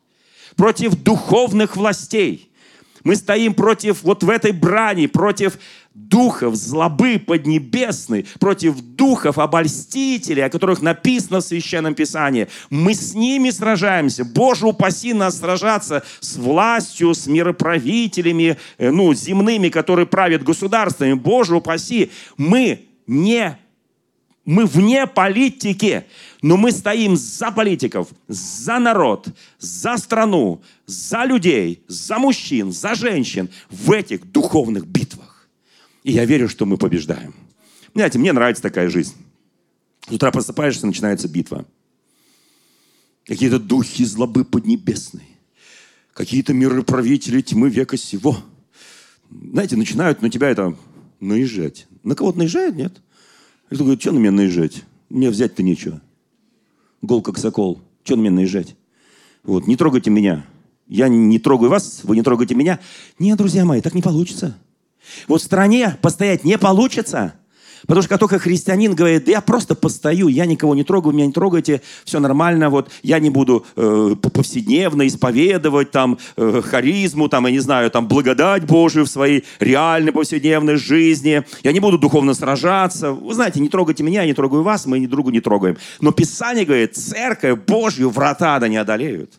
против 0.56 0.96
духовных 0.96 1.76
властей. 1.76 2.50
Мы 3.04 3.18
стоим 3.18 3.54
против, 3.54 4.04
вот 4.04 4.24
в 4.24 4.30
этой 4.30 4.52
брани, 4.54 5.08
против 5.08 5.58
духов 5.94 6.56
злобы 6.56 7.20
поднебесной, 7.20 8.26
против 8.40 8.82
духов 8.82 9.38
обольстителей, 9.38 10.46
о 10.46 10.50
которых 10.50 10.82
написано 10.82 11.40
в 11.40 11.44
Священном 11.44 11.94
Писании. 11.94 12.48
Мы 12.70 12.94
с 12.94 13.14
ними 13.14 13.50
сражаемся. 13.52 14.26
Боже, 14.26 14.68
упаси 14.68 15.14
нас 15.14 15.40
сражаться 15.40 16.04
с 16.20 16.36
властью, 16.36 17.14
с 17.14 17.28
мироправителями, 17.28 18.58
э, 18.78 18.90
ну, 18.90 19.14
земными, 19.14 19.70
которые 19.70 20.06
правят 20.06 20.44
государствами. 20.44 21.14
Боже, 21.14 21.56
упаси. 21.56 22.12
Мы 22.38 22.86
не 23.08 23.58
мы 24.46 24.66
вне 24.66 25.08
политики, 25.08 26.06
но 26.42 26.58
мы 26.58 26.72
стоим 26.72 27.16
за 27.16 27.50
политиков, 27.52 28.10
за 28.28 28.78
народ, 28.78 29.28
за 29.58 29.96
страну, 29.96 30.62
за 30.86 31.24
людей, 31.24 31.82
за 31.88 32.20
мужчин, 32.20 32.74
за 32.74 32.94
женщин 32.94 33.50
в 33.70 33.92
этих 33.92 34.30
духовных 34.30 34.86
битвах. 34.86 35.23
И 36.04 36.12
я 36.12 36.26
верю, 36.26 36.50
что 36.50 36.66
мы 36.66 36.78
побеждаем. 36.78 37.34
Знаете, 37.94 38.20
мне 38.20 38.34
нравится 38.34 38.62
такая 38.62 38.90
жизнь. 38.90 39.14
С 40.08 40.12
утра 40.12 40.32
просыпаешься, 40.32 40.86
начинается 40.86 41.28
битва. 41.28 41.66
Какие-то 43.26 43.60
духи 43.60 44.04
злобы 44.04 44.44
поднебесные. 44.44 45.28
Какие-то 46.14 46.54
мироправители 46.54 47.42
тьмы 47.42 47.70
века 47.70 47.98
сего. 47.98 48.38
Знаете, 49.30 49.78
начинают 49.78 50.22
на 50.22 50.30
тебя 50.30 50.50
это 50.50 50.78
наезжать. 51.20 51.88
На 52.04 52.16
кого-то 52.16 52.40
наезжают, 52.40 52.76
нет? 52.76 53.02
Кто 53.68 53.78
говорит, 53.78 54.02
что 54.02 54.12
на 54.12 54.20
меня 54.20 54.32
наезжать? 54.32 54.84
Мне 55.10 55.30
взять-то 55.30 55.64
нечего. 55.64 56.02
Гол 57.02 57.22
как 57.22 57.38
сокол. 57.38 57.82
Что 58.04 58.18
на 58.18 58.22
меня 58.22 58.32
наезжать? 58.32 58.76
Вот, 59.44 59.68
не 59.68 59.78
трогайте 59.78 60.10
меня. 60.10 60.46
Я 60.88 61.08
не 61.08 61.40
трогаю 61.40 61.70
вас, 61.70 62.02
вы 62.04 62.18
не 62.18 62.24
трогаете 62.24 62.56
меня. 62.56 62.80
Нет, 63.18 63.38
друзья 63.38 63.64
мои, 63.64 63.82
так 63.82 63.94
не 63.94 64.02
получится. 64.02 64.58
Вот 65.28 65.42
в 65.42 65.46
стране 65.46 65.98
постоять 66.02 66.44
не 66.44 66.58
получится. 66.58 67.34
Потому 67.88 68.02
что 68.02 68.18
только 68.18 68.40
христианин 68.40 68.96
говорит, 68.96 69.26
да 69.26 69.32
я 69.32 69.42
просто 69.42 69.76
постою, 69.76 70.28
я 70.28 70.46
никого 70.46 70.74
не 70.76 70.84
трогаю, 70.84 71.14
меня 71.14 71.26
не 71.26 71.34
трогайте, 71.34 71.82
все 72.06 72.20
нормально, 72.20 72.70
вот 72.70 72.90
я 73.02 73.20
не 73.20 73.30
буду 73.30 73.66
э, 73.76 74.16
повседневно 74.22 75.06
исповедовать 75.06 75.92
там 75.92 76.18
э, 76.38 76.62
харизму, 76.64 77.28
там, 77.28 77.46
я 77.46 77.52
не 77.52 77.60
знаю, 77.60 77.92
там 77.92 78.08
благодать 78.08 78.66
Божию 78.66 79.06
в 79.06 79.10
своей 79.10 79.44
реальной 79.60 80.14
повседневной 80.14 80.78
жизни, 80.78 81.44
я 81.64 81.72
не 81.72 81.80
буду 81.80 81.98
духовно 81.98 82.34
сражаться. 82.34 83.12
Вы 83.12 83.34
знаете, 83.34 83.60
не 83.60 83.70
трогайте 83.70 84.04
меня, 84.04 84.22
я 84.22 84.28
не 84.28 84.34
трогаю 84.34 84.64
вас, 84.64 84.86
мы 84.86 85.00
ни 85.00 85.08
другу 85.08 85.30
не 85.30 85.42
трогаем. 85.42 85.78
Но 86.00 86.12
Писание 86.12 86.66
говорит, 86.66 86.96
церковь 86.96 87.60
Божью 87.68 88.10
врата 88.10 88.60
да 88.60 88.68
не 88.70 88.78
одолеют. 88.78 89.34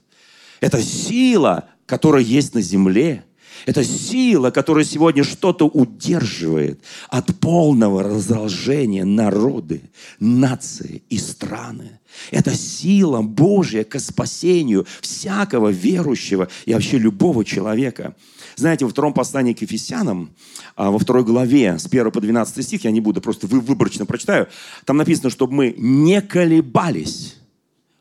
Это 0.60 0.82
сила, 0.82 1.64
которая 1.86 2.22
есть 2.22 2.54
на 2.54 2.60
земле– 2.60 3.24
это 3.66 3.84
сила, 3.84 4.50
которая 4.50 4.84
сегодня 4.84 5.24
что-то 5.24 5.66
удерживает 5.66 6.80
от 7.08 7.38
полного 7.38 8.02
разложения 8.02 9.04
народы, 9.04 9.82
нации 10.18 11.02
и 11.08 11.18
страны. 11.18 12.00
Это 12.30 12.54
сила 12.54 13.22
Божья 13.22 13.84
к 13.84 13.98
спасению 13.98 14.86
всякого 15.00 15.68
верующего 15.68 16.48
и 16.64 16.74
вообще 16.74 16.98
любого 16.98 17.44
человека. 17.44 18.14
Знаете, 18.56 18.84
во 18.84 18.90
втором 18.90 19.12
послании 19.12 19.52
к 19.52 19.62
Ефесянам, 19.62 20.30
а, 20.76 20.90
во 20.90 20.98
второй 20.98 21.24
главе, 21.24 21.78
с 21.78 21.86
1 21.86 22.10
по 22.12 22.20
12 22.20 22.64
стих, 22.64 22.84
я 22.84 22.90
не 22.90 23.00
буду, 23.00 23.20
просто 23.20 23.46
выборочно 23.46 24.06
прочитаю, 24.06 24.48
там 24.84 24.96
написано, 24.96 25.30
чтобы 25.30 25.54
мы 25.54 25.74
не 25.76 26.20
колебались 26.20 27.36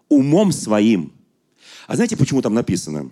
умом 0.10 0.52
своим. 0.52 1.12
А 1.88 1.96
знаете, 1.96 2.16
почему 2.16 2.42
там 2.42 2.54
написано? 2.54 3.10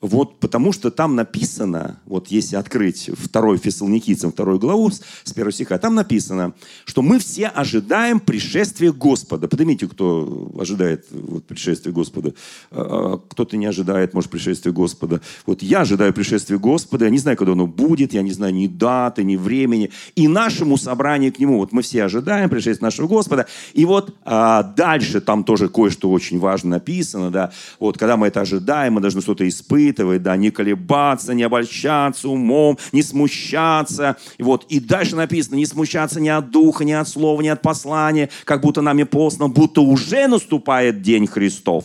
Вот 0.00 0.38
потому 0.38 0.72
что 0.72 0.92
там 0.92 1.16
написано, 1.16 1.98
вот 2.06 2.28
если 2.28 2.54
открыть 2.54 3.10
второй 3.14 3.58
Фессалоникийцам, 3.58 4.30
вторую 4.30 4.60
главу 4.60 4.92
с 4.92 5.32
первого 5.34 5.50
стиха, 5.50 5.76
там 5.78 5.96
написано, 5.96 6.54
что 6.84 7.02
мы 7.02 7.18
все 7.18 7.48
ожидаем 7.48 8.20
пришествия 8.20 8.92
Господа. 8.92 9.48
Поднимите, 9.48 9.88
кто 9.88 10.52
ожидает 10.56 11.06
вот, 11.10 11.44
пришествия 11.46 11.92
Господа. 11.92 12.34
А, 12.70 13.14
а, 13.14 13.20
кто-то 13.28 13.56
не 13.56 13.66
ожидает, 13.66 14.14
может, 14.14 14.30
пришествия 14.30 14.72
Господа. 14.72 15.20
Вот 15.46 15.64
я 15.64 15.80
ожидаю 15.80 16.12
пришествия 16.12 16.58
Господа, 16.58 17.06
я 17.06 17.10
не 17.10 17.18
знаю, 17.18 17.36
когда 17.36 17.54
оно 17.54 17.66
будет, 17.66 18.12
я 18.12 18.22
не 18.22 18.30
знаю 18.30 18.54
ни 18.54 18.68
даты, 18.68 19.24
ни 19.24 19.34
времени. 19.34 19.90
И 20.14 20.28
нашему 20.28 20.76
собранию 20.76 21.32
к 21.32 21.40
Нему, 21.40 21.58
вот 21.58 21.72
мы 21.72 21.82
все 21.82 22.04
ожидаем 22.04 22.48
пришествия 22.48 22.86
нашего 22.86 23.08
Господа. 23.08 23.46
И 23.74 23.84
вот 23.84 24.14
а, 24.24 24.62
дальше 24.62 25.20
там 25.20 25.42
тоже 25.42 25.68
кое-что 25.68 26.08
очень 26.12 26.38
важно 26.38 26.70
написано, 26.70 27.32
да. 27.32 27.50
Вот 27.80 27.98
когда 27.98 28.16
мы 28.16 28.28
это 28.28 28.42
ожидаем, 28.42 28.92
мы 28.92 29.00
должны 29.00 29.22
что-то 29.22 29.48
испытывать, 29.48 29.87
испытывать, 29.88 30.22
да, 30.22 30.36
не 30.36 30.50
колебаться, 30.50 31.34
не 31.34 31.42
обольщаться 31.42 32.28
умом, 32.28 32.78
не 32.92 33.02
смущаться. 33.02 34.16
И 34.38 34.42
вот, 34.42 34.66
и 34.68 34.80
дальше 34.80 35.16
написано, 35.16 35.56
не 35.56 35.66
смущаться 35.66 36.20
ни 36.20 36.28
от 36.28 36.50
духа, 36.50 36.84
ни 36.84 36.92
от 36.92 37.08
слова, 37.08 37.40
ни 37.40 37.48
от 37.48 37.62
послания, 37.62 38.30
как 38.44 38.62
будто 38.62 38.82
нами 38.82 39.04
послано, 39.04 39.48
будто 39.48 39.80
уже 39.80 40.26
наступает 40.26 41.02
День 41.02 41.26
Христов. 41.26 41.84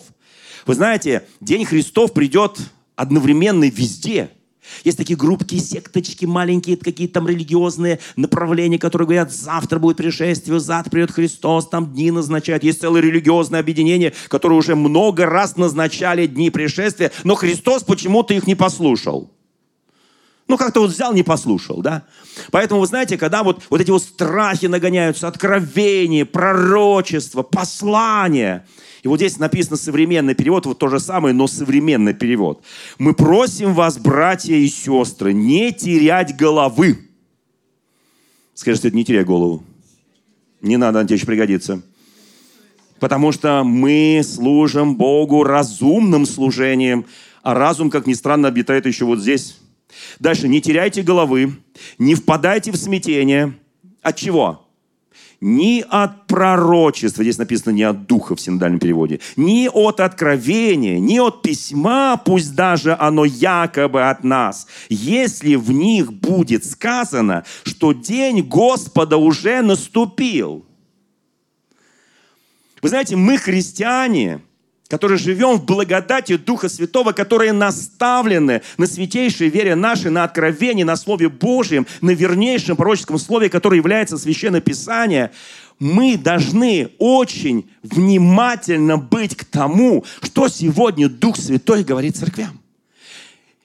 Вы 0.66 0.76
знаете, 0.76 1.24
День 1.42 1.66
Христов 1.66 2.14
придет 2.14 2.58
одновременно 2.96 3.66
везде– 3.66 4.30
есть 4.84 4.98
такие 4.98 5.18
группки, 5.18 5.58
секточки 5.58 6.26
маленькие, 6.26 6.78
какие-то 6.78 7.16
там 7.16 7.28
религиозные 7.28 8.00
направления, 8.16 8.80
которые 8.80 9.08
говорят, 9.08 9.32
завтра 9.32 9.80
будет 9.80 9.98
пришествие, 9.98 10.60
завтра 10.60 10.92
придет 10.92 11.12
Христос, 11.12 11.68
там 11.70 11.94
дни 11.94 12.12
назначают. 12.12 12.64
Есть 12.64 12.82
целое 12.82 13.02
религиозное 13.02 13.60
объединение, 13.60 14.14
которое 14.28 14.56
уже 14.56 14.76
много 14.76 15.26
раз 15.26 15.58
назначали 15.58 16.28
дни 16.28 16.50
пришествия, 16.50 17.12
но 17.24 17.36
Христос 17.36 17.84
почему-то 17.84 18.34
их 18.34 18.48
не 18.48 18.56
послушал. 18.56 19.32
Ну, 20.48 20.58
как-то 20.58 20.82
вот 20.82 20.92
взял, 20.92 21.14
не 21.14 21.24
послушал, 21.24 21.82
да? 21.82 22.04
Поэтому, 22.52 22.82
вы 22.82 22.88
знаете, 22.88 23.18
когда 23.18 23.44
вот, 23.44 23.64
вот 23.70 23.80
эти 23.82 23.92
вот 23.92 24.04
страхи 24.04 24.66
нагоняются, 24.66 25.28
откровения, 25.28 26.26
пророчества, 26.26 27.44
послания– 27.44 28.66
и 29.04 29.08
вот 29.10 29.18
здесь 29.18 29.38
написано 29.38 29.76
современный 29.76 30.34
перевод, 30.34 30.66
вот 30.66 30.80
то 30.80 30.88
же 30.88 31.00
самое, 31.00 31.36
но 31.36 31.48
современный 31.48 32.14
перевод. 32.14 32.64
Мы 32.98 33.14
просим 33.14 33.74
вас, 33.74 33.98
братья 33.98 34.56
и 34.56 34.68
сестры, 34.68 35.34
не 35.34 35.74
терять 35.74 36.38
головы. 36.38 37.10
Скажите, 38.54 38.92
не 38.92 39.04
теряй 39.04 39.26
голову. 39.26 39.62
Не 40.62 40.78
надо, 40.78 41.00
она 41.00 41.08
тебе 41.08 41.18
еще 41.18 41.26
пригодится. 41.26 41.82
Потому 43.00 43.34
что 43.34 43.66
мы 43.66 44.22
служим 44.24 44.96
Богу 44.96 45.44
разумным 45.44 46.26
служением, 46.26 47.06
а 47.42 47.54
разум, 47.54 47.90
как 47.90 48.08
ни 48.08 48.14
странно, 48.14 48.48
обитает 48.48 48.86
еще 48.86 49.04
вот 49.04 49.20
здесь. 49.20 49.58
Дальше, 50.20 50.48
не 50.48 50.62
теряйте 50.62 51.02
головы, 51.02 51.54
не 51.98 52.16
впадайте 52.16 52.72
в 52.72 52.78
смятение. 52.78 53.54
От 54.02 54.16
чего? 54.18 54.64
ни 55.44 55.84
от 55.90 56.26
пророчества, 56.28 57.22
здесь 57.22 57.38
написано 57.38 57.74
не 57.74 57.84
от 57.84 58.08
духа 58.08 58.34
в 58.34 58.40
синодальном 58.40 58.80
переводе, 58.80 59.20
ни 59.36 59.70
от 59.72 60.00
откровения, 60.00 61.00
ни 61.00 61.20
от 61.20 61.42
письма, 61.42 62.16
пусть 62.24 62.56
даже 62.56 62.96
оно 62.98 63.26
якобы 63.26 64.10
от 64.10 64.24
нас, 64.24 64.68
если 64.88 65.56
в 65.56 65.70
них 65.72 66.14
будет 66.14 66.66
сказано, 66.66 67.44
что 67.64 67.92
день 67.92 68.42
Господа 68.42 69.18
уже 69.18 69.62
наступил. 69.62 70.66
Вы 72.82 72.90
знаете, 72.90 73.18
мы 73.18 73.38
христиане– 73.38 74.42
которые 74.94 75.18
живем 75.18 75.56
в 75.58 75.66
благодати 75.66 76.38
Духа 76.38 76.70
Святого, 76.70 77.14
которые 77.14 77.52
наставлены 77.52 78.62
на 78.78 78.86
святейшей 78.86 79.50
вере 79.50 79.74
нашей, 79.74 80.12
на 80.12 80.24
откровении, 80.24 80.84
на 80.84 80.96
Слове 80.96 81.30
Божьем, 81.30 81.88
на 82.02 82.12
вернейшем 82.12 82.76
пророческом 82.76 83.18
Слове, 83.18 83.50
которое 83.50 83.78
является 83.78 84.20
Священное 84.20 84.62
Писание, 84.62 85.32
мы 85.80 86.16
должны 86.16 86.90
очень 87.00 87.68
внимательно 87.82 88.98
быть 88.98 89.36
к 89.36 89.46
тому, 89.46 90.06
что 90.22 90.48
сегодня 90.48 91.10
Дух 91.10 91.38
Святой 91.38 91.84
говорит 91.84 92.16
церквям. 92.16 92.62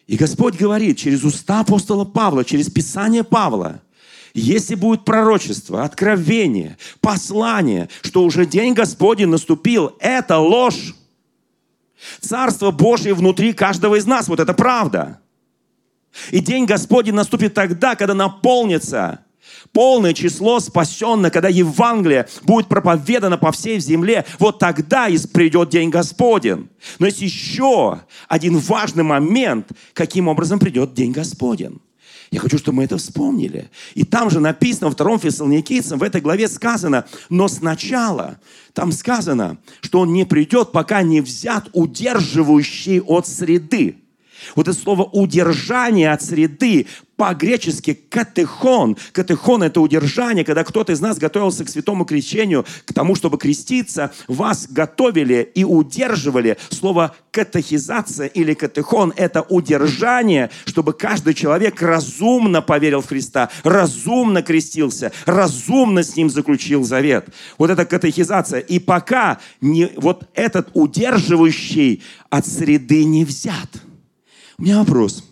И 0.06 0.16
Господь 0.16 0.56
говорит 0.56 0.96
через 0.96 1.24
уста 1.24 1.60
апостола 1.60 2.06
Павла, 2.06 2.42
через 2.42 2.70
Писание 2.70 3.22
Павла, 3.22 3.82
если 4.32 4.76
будет 4.76 5.04
пророчество, 5.04 5.84
откровение, 5.84 6.78
послание, 7.02 7.90
что 8.00 8.24
уже 8.24 8.46
день 8.46 8.72
Господень 8.72 9.28
наступил, 9.28 9.94
это 10.00 10.38
ложь. 10.38 10.94
Царство 12.20 12.70
Божье 12.70 13.14
внутри 13.14 13.52
каждого 13.52 13.96
из 13.96 14.06
нас. 14.06 14.28
Вот 14.28 14.40
это 14.40 14.54
правда. 14.54 15.20
И 16.30 16.40
день 16.40 16.64
Господень 16.64 17.14
наступит 17.14 17.54
тогда, 17.54 17.94
когда 17.94 18.14
наполнится 18.14 19.20
полное 19.72 20.14
число 20.14 20.60
спасенных, 20.60 21.32
когда 21.32 21.48
Евангелие 21.48 22.26
будет 22.42 22.68
проповедано 22.68 23.38
по 23.38 23.52
всей 23.52 23.80
земле, 23.80 24.24
вот 24.38 24.58
тогда 24.58 25.08
и 25.08 25.18
придет 25.26 25.70
день 25.70 25.90
Господень. 25.90 26.68
Но 26.98 27.06
есть 27.06 27.20
еще 27.20 28.00
один 28.28 28.58
важный 28.58 29.04
момент, 29.04 29.70
каким 29.94 30.28
образом 30.28 30.58
придет 30.58 30.94
день 30.94 31.12
Господень. 31.12 31.80
Я 32.30 32.40
хочу, 32.40 32.58
чтобы 32.58 32.78
мы 32.78 32.84
это 32.84 32.98
вспомнили. 32.98 33.70
И 33.94 34.04
там 34.04 34.30
же 34.30 34.40
написано, 34.40 34.88
во 34.88 34.92
втором 34.92 35.18
Фессалоникийцам, 35.18 35.98
в 35.98 36.02
этой 36.02 36.20
главе 36.20 36.48
сказано, 36.48 37.06
но 37.30 37.48
сначала, 37.48 38.38
там 38.74 38.92
сказано, 38.92 39.58
что 39.80 40.00
он 40.00 40.12
не 40.12 40.24
придет, 40.24 40.72
пока 40.72 41.02
не 41.02 41.20
взят 41.20 41.68
удерживающий 41.72 43.00
от 43.00 43.26
среды. 43.26 43.96
Вот 44.54 44.68
это 44.68 44.78
слово 44.78 45.04
«удержание 45.04 46.12
от 46.12 46.22
среды» 46.22 46.86
по-гречески 47.18 47.94
«катехон». 47.94 48.96
«Катехон»— 49.12 49.62
это 49.64 49.80
удержание, 49.80 50.44
когда 50.44 50.64
кто-то 50.64 50.92
из 50.92 51.00
нас 51.00 51.18
готовился 51.18 51.64
к 51.64 51.68
святому 51.68 52.04
крещению, 52.04 52.64
к 52.86 52.94
тому, 52.94 53.16
чтобы 53.16 53.38
креститься, 53.38 54.12
вас 54.28 54.68
готовили 54.70 55.50
и 55.54 55.64
удерживали. 55.64 56.56
Слово 56.70 57.16
«катехизация» 57.32 58.28
или 58.28 58.54
«катехон»— 58.54 59.12
это 59.16 59.42
удержание, 59.42 60.50
чтобы 60.64 60.92
каждый 60.92 61.34
человек 61.34 61.82
разумно 61.82 62.62
поверил 62.62 63.02
в 63.02 63.08
Христа, 63.08 63.50
разумно 63.64 64.42
крестился, 64.42 65.10
разумно 65.26 66.04
с 66.04 66.14
Ним 66.14 66.30
заключил 66.30 66.84
завет. 66.84 67.28
Вот 67.58 67.70
это 67.70 67.84
катехизация. 67.84 68.60
И 68.60 68.78
пока 68.78 69.40
не, 69.60 69.90
вот 69.96 70.28
этот 70.34 70.70
удерживающий 70.74 72.04
от 72.30 72.46
среды 72.46 73.02
не 73.04 73.24
взят– 73.24 73.68
у 74.58 74.62
меня 74.62 74.78
вопрос. 74.78 75.24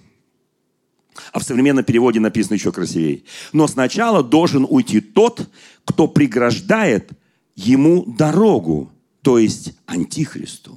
А 1.32 1.40
в 1.40 1.42
современном 1.42 1.84
переводе 1.84 2.20
написано 2.20 2.54
еще 2.54 2.70
красивее. 2.70 3.22
Но 3.52 3.66
сначала 3.66 4.22
должен 4.22 4.66
уйти 4.68 5.00
тот, 5.00 5.48
кто 5.84 6.06
преграждает 6.06 7.10
ему 7.56 8.04
дорогу, 8.04 8.92
то 9.22 9.38
есть 9.38 9.74
Антихристу. 9.86 10.76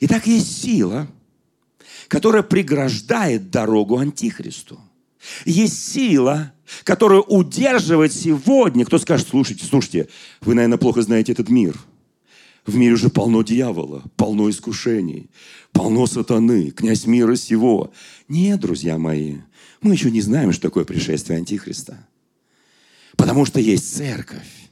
Итак, 0.00 0.26
есть 0.26 0.62
сила, 0.62 1.08
которая 2.08 2.42
преграждает 2.42 3.50
дорогу 3.50 3.98
Антихристу. 3.98 4.78
Есть 5.44 5.92
сила, 5.92 6.52
которая 6.84 7.20
удерживает 7.20 8.12
сегодня. 8.12 8.84
Кто 8.84 8.98
скажет, 8.98 9.28
слушайте, 9.28 9.64
слушайте, 9.64 10.08
вы, 10.40 10.54
наверное, 10.54 10.78
плохо 10.78 11.02
знаете 11.02 11.32
этот 11.32 11.48
мир– 11.48 11.76
в 12.66 12.74
мире 12.74 12.94
уже 12.94 13.10
полно 13.10 13.42
дьявола, 13.42 14.02
полно 14.16 14.50
искушений, 14.50 15.30
полно 15.76 16.06
сатаны, 16.06 16.70
князь 16.70 17.06
мира 17.06 17.36
сего. 17.36 17.92
Нет, 18.28 18.60
друзья 18.60 18.98
мои, 18.98 19.36
мы 19.82 19.92
еще 19.92 20.10
не 20.10 20.20
знаем, 20.20 20.52
что 20.52 20.62
такое 20.62 20.84
пришествие 20.84 21.38
Антихриста. 21.38 22.06
Потому 23.16 23.44
что 23.44 23.60
есть 23.60 23.94
церковь. 23.94 24.70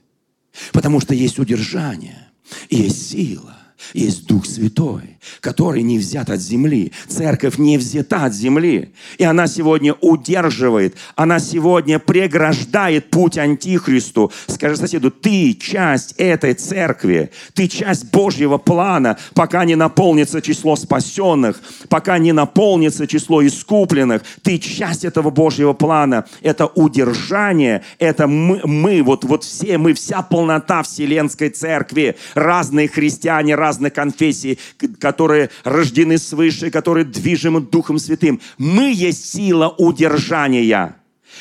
Потому 0.72 1.00
что 1.00 1.14
есть 1.14 1.38
удержание, 1.38 2.28
есть 2.70 3.10
сила 3.10 3.63
есть 3.92 4.26
Дух 4.26 4.46
Святой, 4.46 5.18
который 5.40 5.82
не 5.82 5.98
взят 5.98 6.30
от 6.30 6.40
земли. 6.40 6.92
Церковь 7.06 7.58
не 7.58 7.78
взята 7.78 8.24
от 8.24 8.34
земли. 8.34 8.92
И 9.18 9.24
она 9.24 9.46
сегодня 9.46 9.94
удерживает, 9.94 10.96
она 11.16 11.38
сегодня 11.38 11.98
преграждает 11.98 13.10
путь 13.10 13.38
Антихристу. 13.38 14.32
Скажи 14.46 14.76
соседу, 14.76 15.10
ты 15.10 15.54
часть 15.54 16.14
этой 16.18 16.54
церкви, 16.54 17.30
ты 17.52 17.68
часть 17.68 18.10
Божьего 18.10 18.58
плана, 18.58 19.18
пока 19.34 19.64
не 19.64 19.76
наполнится 19.76 20.40
число 20.40 20.76
спасенных, 20.76 21.60
пока 21.88 22.18
не 22.18 22.32
наполнится 22.32 23.06
число 23.06 23.46
искупленных. 23.46 24.22
Ты 24.42 24.58
часть 24.58 25.04
этого 25.04 25.30
Божьего 25.30 25.72
плана. 25.72 26.24
Это 26.42 26.66
удержание, 26.66 27.82
это 27.98 28.26
мы, 28.26 28.60
мы 28.64 29.02
вот, 29.02 29.24
вот 29.24 29.44
все, 29.44 29.78
мы 29.78 29.94
вся 29.94 30.22
полнота 30.22 30.82
Вселенской 30.82 31.50
Церкви. 31.50 32.16
Разные 32.34 32.88
христиане, 32.88 33.54
разные 33.54 33.73
разных 33.74 33.92
конфессий, 33.92 34.58
которые 35.00 35.50
рождены 35.64 36.18
свыше, 36.18 36.70
которые 36.70 37.04
движимы 37.04 37.60
Духом 37.60 37.98
Святым. 37.98 38.40
Мы 38.58 38.92
есть 38.92 39.32
сила 39.32 39.68
удержания. 39.68 40.96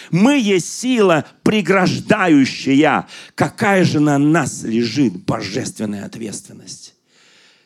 Мы 0.10 0.40
есть 0.40 0.80
сила 0.80 1.26
преграждающая. 1.44 3.08
Какая 3.36 3.84
же 3.84 4.00
на 4.00 4.18
нас 4.18 4.64
лежит 4.64 5.24
божественная 5.26 6.06
ответственность? 6.06 6.96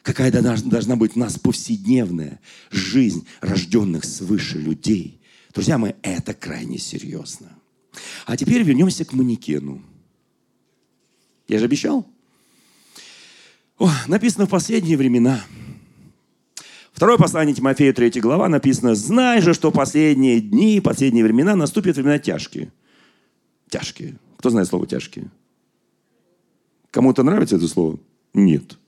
Какая 0.03 0.31
должна 0.31 0.95
быть 0.95 1.15
у 1.15 1.19
нас 1.19 1.39
повседневная 1.39 2.39
жизнь 2.69 3.25
рожденных 3.41 4.03
свыше 4.03 4.57
людей? 4.57 5.21
Друзья 5.53 5.77
мои, 5.77 5.93
это 6.01 6.33
крайне 6.33 6.77
серьезно. 6.77 7.47
А 8.25 8.35
теперь 8.35 8.63
вернемся 8.63 9.05
к 9.05 9.13
манекену. 9.13 9.81
Я 11.47 11.59
же 11.59 11.65
обещал. 11.65 12.05
О, 13.77 13.89
написано 14.07 14.45
в 14.45 14.49
последние 14.49 14.97
времена. 14.97 15.41
Второе 16.91 17.17
послание 17.17 17.53
Тимофею, 17.53 17.93
3 17.93 18.19
глава, 18.21 18.49
написано, 18.49 18.95
«Знай 18.95 19.39
же, 19.41 19.53
что 19.53 19.71
последние 19.71 20.41
дни, 20.41 20.81
последние 20.81 21.23
времена 21.23 21.55
наступят 21.55 21.95
времена 21.95 22.17
тяжкие». 22.17 22.71
Тяжкие. 23.69 24.17
Кто 24.37 24.49
знает 24.49 24.67
слово 24.67 24.87
«тяжкие»? 24.87 25.29
Кому-то 26.89 27.21
нравится 27.21 27.57
это 27.57 27.67
слово? 27.67 27.99
Нет. 28.33 28.79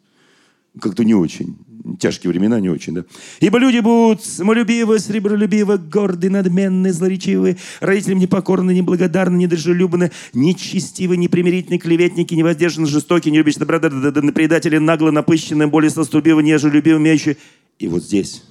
Как-то 0.79 1.03
не 1.03 1.13
очень 1.13 1.55
тяжкие 1.99 2.29
времена 2.31 2.59
не 2.59 2.69
очень, 2.69 2.93
да. 2.93 3.05
Ибо 3.39 3.59
люди 3.59 3.79
будут 3.79 4.23
самолюбивы, 4.23 4.99
сребролюбивы, 4.99 5.77
горды, 5.77 6.29
надменны, 6.29 6.91
злоречивы, 6.91 7.57
родителям 7.79 8.19
непокорны, 8.19 8.71
неблагодарны, 8.71 9.37
недружелюбны, 9.37 10.11
нечестивы, 10.33 11.17
непримирительны, 11.17 11.77
клеветники, 11.77 12.33
невоздержаны, 12.33 12.87
жестокие, 12.87 13.31
не 13.31 13.37
любящие 13.37 13.65
добра, 13.65 13.79
предатели, 13.79 14.77
нагло 14.77 15.11
напыщенные, 15.11 15.67
более 15.67 15.89
соступивы, 15.89 16.43
нежелюбивы, 16.43 16.99
имеющие. 16.99 17.37
И 17.77 17.87
вот 17.87 18.03
здесь. 18.03 18.43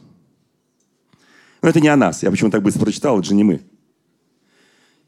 Но 1.62 1.68
это 1.68 1.80
не 1.80 1.88
о 1.88 1.96
нас. 1.96 2.22
Я 2.22 2.30
почему 2.30 2.50
так 2.50 2.62
быстро 2.62 2.84
прочитал, 2.84 3.18
это 3.18 3.28
же 3.28 3.34
не 3.34 3.44
мы. 3.44 3.60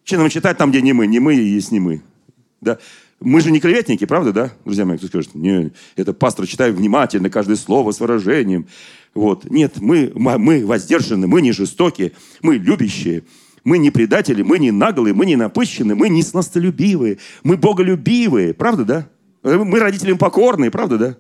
Че 0.05 0.19
нам 0.19 0.29
читать 0.29 0.59
там, 0.59 0.71
где 0.71 0.83
не 0.83 0.93
мы? 0.93 1.07
Не 1.07 1.21
мы 1.21 1.37
и 1.37 1.43
есть 1.43 1.71
не 1.71 1.81
мы. 1.81 2.03
Да? 2.61 2.79
Мы 3.21 3.43
же 3.43 3.51
не 3.51 3.61
клеветники, 3.61 4.07
правда, 4.07 4.33
да? 4.33 4.53
Друзья 4.65 4.87
мои, 4.87 4.97
кто 4.97 5.07
скажет, 5.07 5.35
не, 5.35 5.73
это 5.95 6.15
пастор 6.15 6.47
читает 6.47 6.75
внимательно, 6.75 7.29
каждое 7.29 7.57
слово 7.57 7.93
с 7.93 8.01
выражением. 8.01 8.67
Вот. 9.15 9.45
Нет, 9.45 9.75
мы, 9.79 10.11
мы 10.15 10.65
воздержаны, 10.65 11.27
мы 11.27 11.43
не 11.43 11.53
жестокие, 11.53 12.13
мы 12.41 12.57
любящие, 12.57 13.25
мы 13.63 13.77
не 13.77 13.91
предатели, 13.91 14.41
мы 14.41 14.59
не 14.59 14.71
наглые, 14.71 15.13
мы 15.13 15.27
не 15.27 15.37
напыщенные, 15.37 15.95
мы 15.95 16.09
не 16.09 16.23
сластолюбивые, 16.23 17.19
мы 17.43 17.59
боголюбивые, 17.59 18.55
правда, 18.55 18.85
да? 18.85 19.09
Мы 19.43 19.79
родителям 19.79 20.17
покорные, 20.17 20.71
правда, 20.71 20.99
да? 20.99 21.17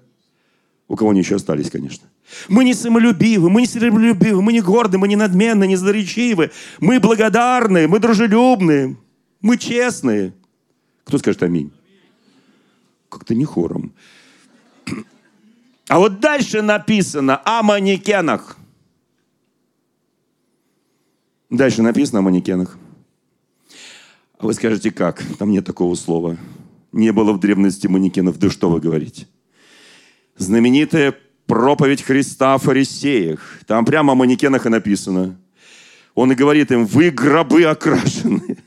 У 0.88 0.96
кого 0.96 1.10
они 1.10 1.20
еще 1.20 1.36
остались, 1.36 1.70
конечно. 1.70 2.08
Мы 2.48 2.64
не 2.64 2.72
самолюбивы, 2.72 3.50
мы 3.50 3.60
не 3.60 3.66
серебролюбивы, 3.66 4.40
мы 4.40 4.54
не 4.54 4.60
горды, 4.60 4.96
мы 4.96 5.06
не 5.06 5.16
надменны, 5.16 5.66
не 5.66 5.76
злоречивы. 5.76 6.50
Мы 6.80 6.98
благодарны, 6.98 7.88
мы 7.88 7.98
дружелюбные, 7.98 8.96
мы 9.42 9.58
честные. 9.58 10.32
Кто 11.04 11.18
скажет 11.18 11.42
аминь? 11.42 11.72
Как-то 13.10 13.34
не 13.34 13.44
хором. 13.44 13.92
А 15.88 15.98
вот 15.98 16.20
дальше 16.20 16.62
написано 16.62 17.42
о 17.44 17.62
манекенах. 17.62 18.56
Дальше 21.50 21.82
написано 21.82 22.20
о 22.20 22.22
манекенах. 22.22 22.78
А 24.38 24.46
вы 24.46 24.54
скажете, 24.54 24.90
как? 24.92 25.22
Там 25.38 25.50
нет 25.50 25.66
такого 25.66 25.94
слова. 25.96 26.38
Не 26.92 27.12
было 27.12 27.32
в 27.32 27.40
древности 27.40 27.88
манекенов. 27.88 28.38
Да 28.38 28.48
что 28.50 28.70
вы 28.70 28.80
говорите? 28.80 29.26
Знаменитая 30.36 31.14
проповедь 31.46 32.02
Христа 32.02 32.54
о 32.54 32.58
фарисеях. 32.58 33.40
Там 33.66 33.84
прямо 33.84 34.12
о 34.12 34.16
манекенах 34.16 34.66
и 34.66 34.68
написано. 34.68 35.36
Он 36.14 36.30
и 36.30 36.36
говорит 36.36 36.70
им, 36.70 36.86
вы 36.86 37.10
гробы 37.10 37.64
окрашены. 37.64 38.58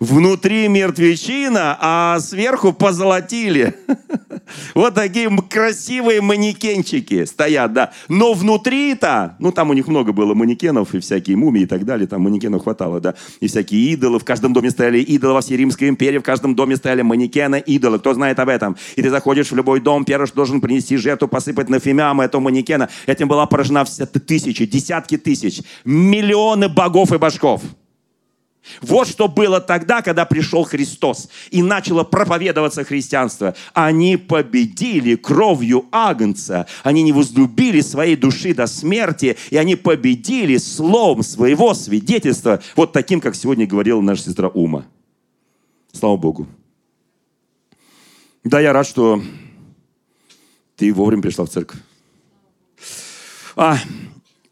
Внутри 0.00 0.68
мертвечина, 0.68 1.76
а 1.80 2.20
сверху 2.20 2.72
позолотили. 2.72 3.74
Вот 4.74 4.94
такие 4.94 5.28
красивые 5.50 6.20
манекенчики 6.20 7.24
стоят, 7.24 7.72
да. 7.72 7.92
Но 8.08 8.32
внутри-то, 8.32 9.36
ну 9.40 9.50
там 9.50 9.70
у 9.70 9.72
них 9.72 9.88
много 9.88 10.12
было 10.12 10.34
манекенов 10.34 10.94
и 10.94 11.00
всякие 11.00 11.36
мумии 11.36 11.62
и 11.62 11.66
так 11.66 11.84
далее, 11.84 12.06
там 12.06 12.22
манекенов 12.22 12.62
хватало, 12.62 13.00
да. 13.00 13.14
И 13.40 13.48
всякие 13.48 13.80
идолы, 13.92 14.18
в 14.18 14.24
каждом 14.24 14.52
доме 14.52 14.70
стояли 14.70 15.00
идолы 15.00 15.34
во 15.34 15.40
всей 15.40 15.56
Римской 15.56 15.88
империи, 15.88 16.18
в 16.18 16.22
каждом 16.22 16.54
доме 16.54 16.76
стояли 16.76 17.02
манекены, 17.02 17.62
идолы. 17.66 17.98
Кто 17.98 18.14
знает 18.14 18.38
об 18.38 18.48
этом? 18.48 18.76
И 18.94 19.02
ты 19.02 19.10
заходишь 19.10 19.50
в 19.50 19.56
любой 19.56 19.80
дом, 19.80 20.04
первый, 20.04 20.26
что 20.26 20.36
должен 20.36 20.60
принести 20.60 20.96
жертву, 20.96 21.28
посыпать 21.28 21.68
на 21.68 21.80
фимиам 21.80 22.20
этого 22.20 22.40
манекена. 22.40 22.88
Этим 23.06 23.28
была 23.28 23.46
поражена 23.46 23.84
вся 23.84 24.06
тысячи, 24.06 24.64
десятки 24.66 25.16
тысяч, 25.16 25.62
миллионы 25.84 26.68
богов 26.68 27.12
и 27.12 27.18
башков. 27.18 27.62
Вот 28.80 29.08
что 29.08 29.28
было 29.28 29.60
тогда, 29.60 30.02
когда 30.02 30.24
пришел 30.24 30.64
Христос 30.64 31.28
и 31.50 31.62
начало 31.62 32.04
проповедоваться 32.04 32.84
христианство. 32.84 33.54
Они 33.74 34.16
победили 34.16 35.14
кровью 35.14 35.86
Агнца. 35.92 36.66
Они 36.82 37.02
не 37.02 37.12
возлюбили 37.12 37.80
своей 37.80 38.16
души 38.16 38.54
до 38.54 38.66
смерти, 38.66 39.36
и 39.50 39.56
они 39.56 39.76
победили 39.76 40.56
словом 40.56 41.22
своего 41.22 41.74
свидетельства, 41.74 42.60
вот 42.74 42.92
таким, 42.92 43.20
как 43.20 43.34
сегодня 43.34 43.66
говорила 43.66 44.00
наша 44.00 44.22
сестра 44.22 44.48
Ума. 44.48 44.84
Слава 45.92 46.16
Богу. 46.16 46.46
Да, 48.44 48.60
я 48.60 48.72
рад, 48.72 48.86
что 48.86 49.22
ты 50.76 50.92
вовремя 50.92 51.22
пришла 51.22 51.46
в 51.46 51.48
церковь. 51.48 51.80
А, 53.56 53.78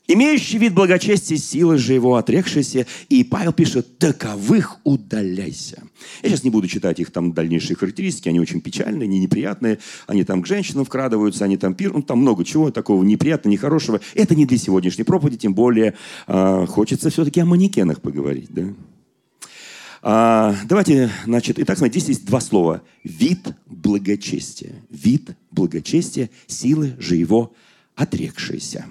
имеющий 0.06 0.58
вид 0.58 0.74
благочестия, 0.74 1.36
силы 1.36 1.78
же 1.78 1.94
его 1.94 2.16
отрекшийся. 2.16 2.86
И 3.08 3.24
Павел 3.24 3.52
пишет, 3.52 3.98
таковых 3.98 4.78
удаляйся. 4.84 5.82
Я 6.22 6.28
сейчас 6.28 6.44
не 6.44 6.50
буду 6.50 6.68
читать 6.68 7.00
их 7.00 7.10
там 7.10 7.32
дальнейшие 7.32 7.76
характеристики, 7.76 8.28
они 8.28 8.40
очень 8.40 8.60
печальные, 8.60 9.06
они 9.06 9.18
неприятные, 9.18 9.78
они 10.06 10.24
там 10.24 10.42
к 10.42 10.46
женщинам 10.46 10.84
вкрадываются, 10.84 11.44
они 11.44 11.56
там 11.56 11.74
пир, 11.74 11.92
ну 11.92 12.02
там 12.02 12.18
много 12.18 12.44
чего 12.44 12.70
такого 12.70 13.02
неприятного, 13.02 13.52
нехорошего. 13.52 14.00
Это 14.14 14.34
не 14.34 14.46
для 14.46 14.58
сегодняшней 14.58 15.04
проповеди, 15.04 15.38
тем 15.38 15.54
более 15.54 15.94
э, 16.26 16.66
хочется 16.66 17.10
все-таки 17.10 17.40
о 17.40 17.46
манекенах 17.46 18.00
поговорить, 18.00 18.48
да. 18.50 18.74
А, 20.06 20.54
давайте, 20.66 21.10
значит, 21.24 21.58
итак, 21.58 21.78
смотрите, 21.78 22.00
здесь 22.00 22.18
есть 22.18 22.26
два 22.26 22.40
слова. 22.40 22.82
Вид 23.04 23.54
благочестия. 23.64 24.74
Вид 24.90 25.30
благочестия, 25.50 26.28
силы 26.46 26.94
же 26.98 27.16
его 27.16 27.54
отрекшиеся. 27.94 28.84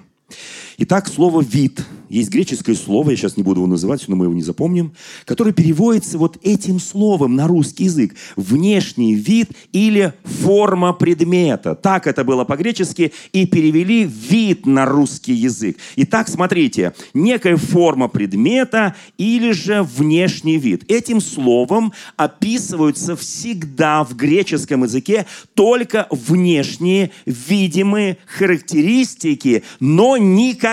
Итак, 0.78 1.08
слово 1.08 1.40
«вид». 1.42 1.84
Есть 2.08 2.30
греческое 2.30 2.76
слово, 2.76 3.10
я 3.10 3.16
сейчас 3.16 3.36
не 3.36 3.42
буду 3.42 3.60
его 3.60 3.66
называть, 3.66 4.06
но 4.08 4.14
мы 4.14 4.26
его 4.26 4.34
не 4.34 4.42
запомним, 4.42 4.92
которое 5.24 5.52
переводится 5.52 6.18
вот 6.18 6.38
этим 6.42 6.78
словом 6.78 7.34
на 7.34 7.48
русский 7.48 7.84
язык. 7.84 8.14
Внешний 8.36 9.14
вид 9.14 9.50
или 9.72 10.12
форма 10.22 10.92
предмета. 10.92 11.74
Так 11.74 12.06
это 12.06 12.22
было 12.22 12.44
по-гречески, 12.44 13.12
и 13.32 13.46
перевели 13.46 14.04
вид 14.04 14.66
на 14.66 14.84
русский 14.84 15.32
язык. 15.32 15.78
Итак, 15.96 16.28
смотрите, 16.28 16.94
некая 17.14 17.56
форма 17.56 18.08
предмета 18.08 18.94
или 19.18 19.52
же 19.52 19.82
внешний 19.82 20.58
вид. 20.58 20.84
Этим 20.88 21.20
словом 21.20 21.92
описываются 22.16 23.16
всегда 23.16 24.04
в 24.04 24.14
греческом 24.14 24.84
языке 24.84 25.26
только 25.54 26.06
внешние 26.10 27.10
видимые 27.26 28.18
характеристики, 28.26 29.64
но 29.80 30.16
никогда 30.16 30.63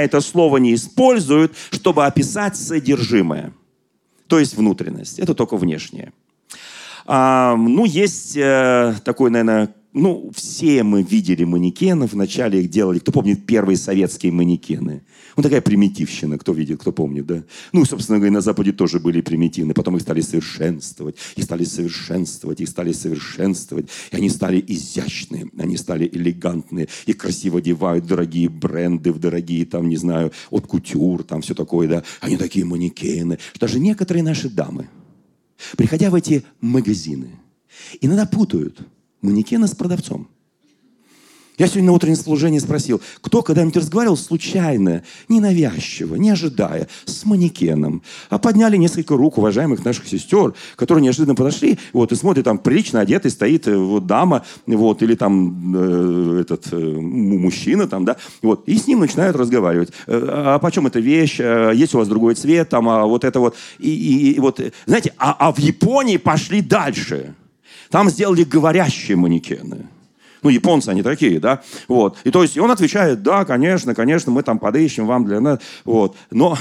это 0.00 0.20
слово 0.20 0.58
не 0.58 0.74
используют, 0.74 1.54
чтобы 1.70 2.06
описать 2.06 2.56
содержимое. 2.56 3.52
То 4.26 4.38
есть 4.38 4.56
внутренность. 4.56 5.18
Это 5.18 5.34
только 5.34 5.56
внешнее. 5.56 6.12
А, 7.06 7.54
ну, 7.56 7.84
есть 7.84 8.36
э, 8.36 8.94
такой, 9.04 9.30
наверное, 9.30 9.74
ну, 9.94 10.32
все 10.34 10.82
мы 10.82 11.02
видели 11.02 11.44
манекенов, 11.44 12.12
вначале 12.12 12.60
их 12.60 12.68
делали, 12.68 12.98
кто 12.98 13.12
помнит 13.12 13.46
первые 13.46 13.76
советские 13.76 14.32
манекены? 14.32 15.04
Ну, 15.36 15.42
такая 15.42 15.60
примитивщина, 15.60 16.36
кто 16.36 16.52
видел, 16.52 16.78
кто 16.78 16.90
помнит, 16.90 17.26
да? 17.26 17.44
Ну, 17.72 17.84
собственно 17.84 18.18
говоря, 18.18 18.32
на 18.32 18.40
Западе 18.40 18.72
тоже 18.72 18.98
были 18.98 19.20
примитивны, 19.20 19.72
потом 19.72 19.96
их 19.96 20.02
стали 20.02 20.20
совершенствовать, 20.20 21.14
и 21.36 21.42
стали 21.42 21.62
совершенствовать, 21.62 22.60
и 22.60 22.66
стали 22.66 22.90
совершенствовать, 22.90 23.86
и 24.10 24.16
они 24.16 24.30
стали 24.30 24.62
изящные, 24.66 25.48
они 25.56 25.76
стали 25.76 26.10
элегантные, 26.12 26.88
и 27.06 27.12
красиво 27.12 27.60
одевают 27.60 28.04
дорогие 28.04 28.48
бренды, 28.48 29.12
в 29.12 29.20
дорогие, 29.20 29.64
там, 29.64 29.88
не 29.88 29.96
знаю, 29.96 30.32
от 30.50 30.66
кутюр, 30.66 31.22
там 31.22 31.40
все 31.40 31.54
такое, 31.54 31.86
да? 31.86 32.02
Они 32.20 32.36
такие 32.36 32.64
манекены, 32.64 33.38
даже 33.60 33.78
некоторые 33.78 34.24
наши 34.24 34.48
дамы, 34.48 34.88
приходя 35.76 36.10
в 36.10 36.16
эти 36.16 36.44
магазины, 36.60 37.30
иногда 38.00 38.26
путают– 38.26 38.80
манекена 39.24 39.66
с 39.66 39.74
продавцом. 39.74 40.28
Я 41.56 41.68
сегодня 41.68 41.90
на 41.90 41.92
утреннем 41.92 42.16
служении 42.16 42.58
спросил, 42.58 43.00
кто 43.20 43.40
когда-нибудь 43.40 43.76
разговаривал 43.76 44.16
случайно, 44.16 45.04
ненавязчиво, 45.28 46.16
не 46.16 46.30
ожидая, 46.30 46.88
с 47.04 47.24
манекеном. 47.24 48.02
А 48.28 48.40
подняли 48.40 48.76
несколько 48.76 49.16
рук 49.16 49.38
уважаемых 49.38 49.84
наших 49.84 50.08
сестер, 50.08 50.54
которые 50.74 51.04
неожиданно 51.04 51.36
подошли, 51.36 51.78
вот, 51.92 52.10
и 52.10 52.16
смотрят, 52.16 52.46
там 52.46 52.58
прилично 52.58 52.98
одетый 52.98 53.30
стоит 53.30 53.68
э, 53.68 53.76
вот, 53.76 54.04
дама, 54.04 54.44
вот, 54.66 55.00
или 55.04 55.14
там 55.14 55.76
э, 55.76 56.40
этот 56.40 56.72
э, 56.72 56.76
мужчина, 56.76 57.86
там, 57.86 58.04
да, 58.04 58.16
вот, 58.42 58.64
и 58.66 58.76
с 58.76 58.88
ним 58.88 58.98
начинают 58.98 59.36
разговаривать. 59.36 59.90
Э, 60.08 60.26
а 60.28 60.58
почем 60.58 60.88
эта 60.88 60.98
вещь? 60.98 61.36
А 61.38 61.70
есть 61.70 61.94
у 61.94 61.98
вас 61.98 62.08
другой 62.08 62.34
цвет? 62.34 62.68
Там, 62.68 62.88
а 62.88 63.06
вот 63.06 63.22
это 63.22 63.38
вот. 63.38 63.54
И, 63.78 63.90
и, 63.90 64.32
и 64.32 64.40
вот, 64.40 64.60
знаете, 64.86 65.12
а, 65.18 65.36
а 65.38 65.52
в 65.52 65.60
Японии 65.60 66.16
пошли 66.16 66.62
дальше. 66.62 67.36
Там 67.90 68.10
сделали 68.10 68.44
говорящие 68.44 69.16
манекены. 69.16 69.88
Ну, 70.42 70.50
японцы 70.50 70.90
они 70.90 71.02
такие, 71.02 71.40
да? 71.40 71.62
Вот. 71.88 72.18
И 72.24 72.30
то 72.30 72.42
есть, 72.42 72.56
и 72.56 72.60
он 72.60 72.70
отвечает, 72.70 73.22
да, 73.22 73.46
конечно, 73.46 73.94
конечно, 73.94 74.30
мы 74.30 74.42
там 74.42 74.58
подыщем 74.58 75.06
вам 75.06 75.24
для... 75.24 75.58
Вот. 75.84 76.16
Но, 76.30 76.58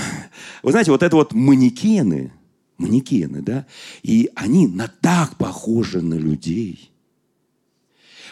вы 0.63 0.71
знаете, 0.71 0.91
вот 0.91 1.03
это 1.03 1.15
вот 1.17 1.33
манекены, 1.33 2.31
манекены, 2.77 3.41
да, 3.41 3.65
и 4.01 4.29
они 4.35 4.67
на 4.67 4.87
так 4.87 5.35
похожи 5.35 6.01
на 6.01 6.13
людей. 6.13 6.91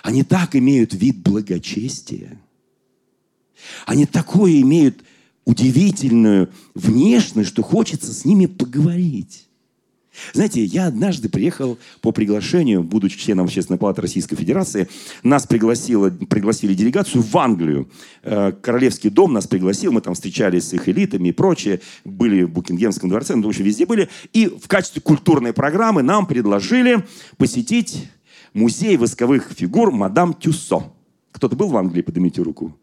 Они 0.04 0.24
так 0.24 0.56
имеют 0.56 0.94
вид 0.94 1.18
благочестия. 1.18 2.40
Они 3.86 4.06
такое 4.06 4.62
имеют 4.62 5.04
удивительную 5.44 6.50
внешность, 6.74 7.50
что 7.50 7.62
хочется 7.62 8.14
с 8.14 8.24
ними 8.26 8.46
поговорить. 8.46 9.48
Знаете, 10.34 10.64
я 10.64 10.88
однажды 10.88 11.30
приехал 11.30 11.78
по 12.02 12.12
приглашению, 12.12 12.84
будучи 12.84 13.18
членом 13.18 13.46
Общественной 13.46 13.80
палаты 13.80 14.02
Российской 14.02 14.36
Федерации, 14.36 14.90
нас 15.24 15.48
пригласило, 15.48 16.10
пригласили 16.10 16.74
делегацию 16.74 17.22
в 17.22 17.38
Англию. 17.38 17.90
Э, 18.24 18.52
Королевский 18.52 19.10
дом 19.10 19.32
нас 19.32 19.48
пригласил, 19.48 19.94
мы 19.94 20.02
там 20.02 20.14
встречались 20.14 20.70
с 20.70 20.74
их 20.74 20.90
элитами 20.90 21.30
и 21.30 21.32
прочее, 21.32 21.80
были 22.04 22.44
в 22.44 22.52
Букингемском 22.52 23.10
дворце, 23.10 23.36
ну, 23.36 23.44
в 23.44 23.48
общем, 23.48 23.64
везде 23.64 23.86
были. 23.86 24.10
И 24.34 24.48
в 24.48 24.68
качестве 24.68 25.02
культурной 25.02 25.54
программы 25.54 26.04
нам 26.04 26.26
предложили 26.26 27.06
посетить 27.38 28.10
музей 28.54 28.98
восковых 28.98 29.52
фигур 29.56 29.92
мадам 29.92 30.34
Тюссо. 30.34 30.92
Кто-то 31.32 31.56
был 31.56 31.70
в 31.70 31.78
Англии? 31.78 32.02
Поднимите 32.02 32.42
руку. 32.42 32.78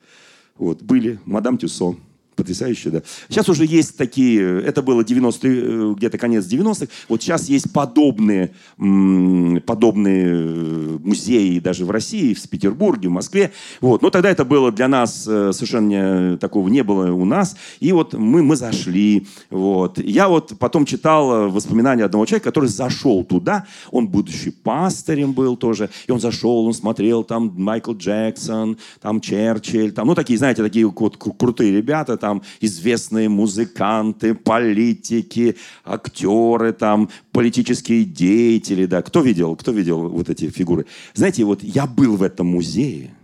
Вот, 0.57 0.83
были. 0.83 1.21
Мадам 1.27 1.59
Тюссо. 1.59 1.97
Потрясающе, 2.39 2.91
да. 2.91 3.03
Сейчас 3.29 3.49
уже 3.49 3.65
есть 3.65 3.97
такие, 3.97 4.63
это 4.63 4.81
было 4.81 5.03
90 5.03 5.49
э, 5.49 5.95
где-то 5.97 6.19
конец 6.19 6.45
90-х, 6.45 6.87
вот 7.09 7.21
сейчас 7.21 7.49
есть 7.49 7.73
подобные, 7.73 8.53
подобные 8.77 10.27
э, 10.29 10.99
музеи 11.03 11.59
даже 11.59 11.85
в 11.85 11.91
России, 11.91 12.35
в 12.35 12.49
Петербурге, 12.49 13.09
в 13.09 13.11
Москве. 13.11 13.51
Вот. 13.81 14.03
Но 14.03 14.11
тогда 14.11 14.31
это 14.31 14.45
было 14.45 14.71
для 14.71 14.87
нас 14.87 15.27
э, 15.27 15.51
совершенно 15.53 16.39
такого 16.39 16.69
не 16.69 16.85
было 16.85 17.11
у 17.11 17.25
нас. 17.25 17.57
И 17.81 17.91
вот 17.91 18.15
мы, 18.15 18.45
мы 18.45 18.55
зашли. 18.55 19.27
Вот. 19.51 19.99
Я 19.99 20.29
вот 20.29 20.53
потом 20.61 20.85
читал 20.85 21.51
воспоминания 21.51 22.05
одного 22.05 22.25
человека, 22.25 22.51
который 22.51 22.69
зашел 22.69 23.25
туда. 23.25 23.67
Он 23.91 24.07
будущий 24.07 24.53
пастырем 24.53 25.33
был 25.33 25.57
тоже. 25.57 25.91
И 26.07 26.13
он 26.13 26.21
зашел, 26.21 26.67
он 26.67 26.73
смотрел 26.73 27.25
там 27.25 27.53
Майкл 27.57 27.95
Джексон, 27.95 28.79
там 29.01 29.21
Черчилль, 29.21 29.91
там, 29.91 30.07
ну 30.07 30.15
такие, 30.15 30.39
знаете, 30.39 30.63
такие 30.63 30.87
вот 30.87 31.17
крутые 31.17 31.77
ребята, 31.77 32.17
там 32.17 32.28
там 32.29 32.43
известные 32.61 33.31
музыканты, 33.31 34.35
политики, 34.35 35.57
актеры, 35.85 36.73
там, 36.75 37.09
политические 37.33 38.05
деятели, 38.05 38.85
да. 38.85 39.01
Кто 39.01 39.23
видел, 39.23 39.57
кто 39.57 39.73
видел 39.73 40.09
вот 40.09 40.29
эти 40.29 40.51
фигуры? 40.51 40.85
Знаете, 41.15 41.45
вот 41.45 41.63
я 41.63 41.87
был 41.87 42.17
в 42.17 42.23
этом 42.23 42.49
музее, 42.49 43.15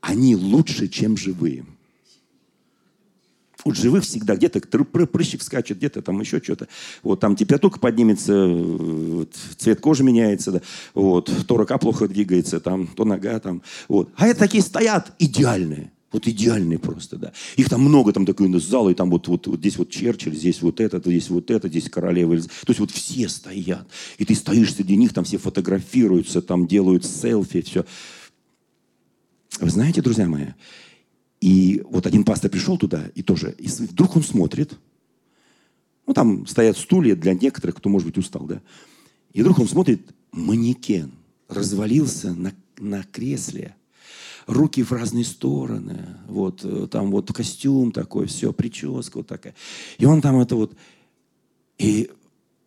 они 0.00 0.34
лучше, 0.36 0.88
чем 0.88 1.18
живые. 1.18 1.66
У 3.64 3.74
живых 3.74 4.04
всегда 4.04 4.36
где-то 4.36 4.60
прыщик 4.60 5.42
скачет, 5.42 5.76
где-то 5.76 6.00
там 6.00 6.18
еще 6.18 6.40
что-то. 6.42 6.66
Вот 7.02 7.20
там 7.20 7.36
температура 7.36 7.78
поднимется, 7.78 8.46
вот, 8.46 9.34
цвет 9.58 9.80
кожи 9.80 10.02
меняется, 10.02 10.52
да. 10.52 10.60
вот, 10.94 11.30
то 11.46 11.56
рука 11.58 11.76
плохо 11.76 12.08
двигается, 12.08 12.58
там, 12.58 12.86
то 12.86 13.04
нога 13.04 13.38
там. 13.38 13.60
Вот. 13.86 14.08
А 14.16 14.28
это 14.28 14.40
такие 14.40 14.62
стоят 14.62 15.12
идеальные. 15.18 15.90
Вот 16.12 16.26
идеальные 16.26 16.80
просто, 16.80 17.16
да. 17.16 17.32
Их 17.56 17.68
там 17.68 17.82
много, 17.82 18.12
там 18.12 18.26
такой 18.26 18.52
зал, 18.58 18.90
и 18.90 18.94
там 18.94 19.10
вот, 19.10 19.28
вот, 19.28 19.46
вот 19.46 19.60
здесь 19.60 19.76
вот 19.76 19.90
Черчилль, 19.90 20.34
здесь 20.34 20.60
вот 20.60 20.80
этот, 20.80 21.06
здесь 21.06 21.30
вот 21.30 21.50
это, 21.50 21.68
здесь 21.68 21.88
королева. 21.88 22.36
То 22.36 22.48
есть 22.68 22.80
вот 22.80 22.90
все 22.90 23.28
стоят. 23.28 23.88
И 24.18 24.24
ты 24.24 24.34
стоишь 24.34 24.74
среди 24.74 24.96
них, 24.96 25.12
там 25.12 25.22
все 25.22 25.38
фотографируются, 25.38 26.42
там 26.42 26.66
делают 26.66 27.04
селфи, 27.04 27.62
все. 27.62 27.84
Вы 29.60 29.70
знаете, 29.70 30.02
друзья 30.02 30.26
мои, 30.26 30.46
и 31.40 31.82
вот 31.88 32.06
один 32.06 32.24
пастор 32.24 32.50
пришел 32.50 32.76
туда, 32.76 33.10
и 33.14 33.22
тоже, 33.22 33.54
и 33.58 33.68
вдруг 33.68 34.16
он 34.16 34.24
смотрит, 34.24 34.76
ну 36.06 36.12
там 36.12 36.46
стоят 36.46 36.76
стулья 36.76 37.14
для 37.14 37.34
некоторых, 37.34 37.76
кто, 37.76 37.88
может 37.88 38.06
быть, 38.08 38.18
устал, 38.18 38.46
да. 38.46 38.60
И 39.32 39.42
вдруг 39.42 39.60
он 39.60 39.68
смотрит, 39.68 40.02
манекен 40.32 41.12
развалился 41.48 42.34
на, 42.34 42.52
на 42.78 43.04
кресле– 43.04 43.76
руки 44.50 44.82
в 44.82 44.92
разные 44.92 45.24
стороны, 45.24 46.16
вот, 46.26 46.60
э, 46.64 46.88
там 46.90 47.10
вот 47.10 47.32
костюм 47.32 47.92
такой, 47.92 48.26
все, 48.26 48.52
прическа 48.52 49.18
вот 49.18 49.26
такая. 49.26 49.54
И 49.98 50.04
он 50.04 50.20
там 50.20 50.40
это 50.40 50.56
вот, 50.56 50.74
и 51.78 52.10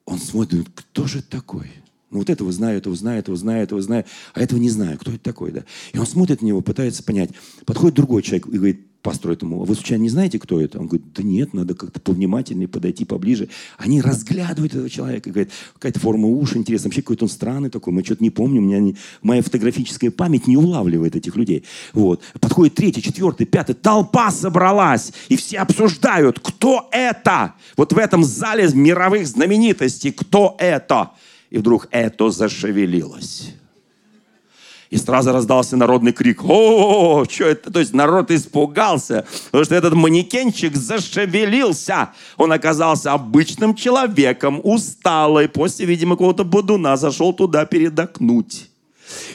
он 0.06 0.20
смотрит, 0.20 0.68
кто 0.74 1.06
же 1.08 1.22
такой? 1.22 1.72
Ну 2.10 2.20
вот 2.20 2.30
этого 2.30 2.52
знаю, 2.52 2.78
этого 2.78 2.96
знаю, 2.96 3.20
этого 3.20 3.38
знаю, 3.38 3.64
этого 3.64 3.82
знаю, 3.82 4.06
а 4.34 4.42
этого 4.42 4.60
не 4.60 4.70
знаю. 4.70 5.00
Кто 5.00 5.12
это 5.12 5.24
такой, 5.24 5.52
да? 5.52 5.66
И 5.94 5.98
он 5.98 6.06
смотрит 6.06 6.42
на 6.42 6.46
него, 6.46 6.62
пытается 6.62 7.04
понять. 7.04 7.32
Подходит 7.66 7.96
другой 7.96 8.22
человек 8.22 8.48
и 8.48 8.58
говорит, 8.58 8.88
пастору 9.04 9.34
этому, 9.34 9.62
«А 9.62 9.66
вы 9.66 9.76
случайно 9.76 10.04
не 10.04 10.10
знаете, 10.10 10.40
кто 10.40 10.60
это? 10.60 10.80
Он 10.80 10.88
говорит, 10.88 11.14
да 11.14 11.22
нет, 11.22 11.54
надо 11.54 11.76
как-то 11.76 12.00
повнимательнее 12.00 12.68
подойти 12.68 13.06
поближе. 13.06 13.50
Они 13.78 14.02
разглядывают 14.02 14.74
этого 14.74 14.90
человека, 14.90 15.30
говорят, 15.30 15.52
какая-то 15.74 16.00
форма 16.00 16.28
уши 16.28 16.58
интересная, 16.58 16.90
вообще 16.90 17.02
какой-то 17.02 17.26
он 17.26 17.30
странный 17.30 17.70
такой, 17.70 17.94
мы 17.94 18.04
что-то 18.04 18.24
не 18.24 18.30
помним, 18.30 18.64
у 18.64 18.68
меня 18.68 18.80
не, 18.80 18.96
моя 19.22 19.42
фотографическая 19.42 20.10
память 20.10 20.48
не 20.48 20.58
улавливает 20.58 21.16
этих 21.16 21.36
людей. 21.36 21.66
Вот. 21.92 22.22
Подходит 22.40 22.76
третий, 22.76 23.02
четвертый, 23.02 23.46
пятый, 23.46 23.76
толпа 23.76 24.32
собралась, 24.32 25.12
и 25.28 25.36
все 25.36 25.60
обсуждают, 25.60 26.40
кто 26.40 26.88
это? 26.92 27.54
Вот 27.76 27.94
в 27.94 27.98
этом 27.98 28.24
зале 28.24 28.70
мировых 28.74 29.28
знаменитостей, 29.28 30.12
кто 30.12 30.56
это? 30.58 31.12
И 31.50 31.58
вдруг 31.58 31.88
это 31.92 32.32
зашевелилось. 32.32 33.54
И 34.94 34.98
сразу 34.98 35.32
раздался 35.32 35.76
народный 35.76 36.12
крик. 36.12 36.44
О, 36.44 37.26
что 37.28 37.46
это? 37.46 37.74
То 37.74 37.80
есть 37.80 37.94
народ 37.94 38.30
испугался, 38.30 39.26
потому 39.46 39.66
что 39.66 39.74
этот 39.74 39.96
манекенчик 39.96 40.76
зашевелился. 40.76 42.12
Он 42.38 42.52
оказался 42.52 43.12
обычным 43.12 43.74
человеком, 43.74 44.62
усталый, 44.64 45.50
после, 45.50 45.88
видимо, 45.88 46.16
какого-то 46.16 46.44
бодуна 46.44 46.96
зашел 46.96 47.34
туда 47.34 47.66
передохнуть. 47.66 48.70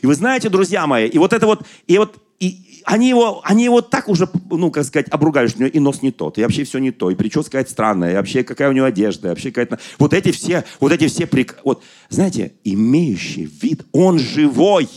И 0.01 0.07
вы 0.07 0.15
знаете, 0.15 0.49
друзья 0.49 0.87
мои, 0.87 1.09
и 1.09 1.19
вот 1.19 1.33
это 1.33 1.45
вот, 1.47 1.67
и 1.89 1.99
вот 1.99 2.23
и 2.39 2.85
они 2.85 3.09
его, 3.09 3.41
они 3.43 3.65
его 3.65 3.81
так 3.81 4.09
уже, 4.09 4.29
ну, 4.51 4.71
как 4.71 4.85
сказать, 4.85 5.09
обругали, 5.09 5.49
что 5.49 5.59
у 5.59 5.61
него 5.63 5.71
и 5.71 5.81
нос 5.81 6.03
не 6.03 6.13
тот, 6.13 6.39
и 6.39 6.43
вообще 6.43 6.63
все 6.63 6.79
не 6.79 6.93
то, 6.93 7.11
и 7.11 7.17
прическа 7.17 7.51
какая-то 7.51 7.73
странная, 7.73 8.13
и 8.13 8.15
вообще 8.15 8.45
какая 8.45 8.69
у 8.69 8.73
него 8.73 8.87
одежда, 8.87 9.27
и 9.27 9.31
вообще 9.31 9.51
какая-то... 9.51 9.81
Вот 9.99 10.15
эти 10.15 10.31
все, 10.31 10.65
вот 10.79 10.93
эти 10.93 11.09
все... 11.09 11.27
Прик... 11.27 11.59
Вот, 11.65 11.83
знаете, 12.11 12.53
имеющий 12.63 13.51
вид, 13.61 13.85
он 13.91 14.21
живой 14.21 14.89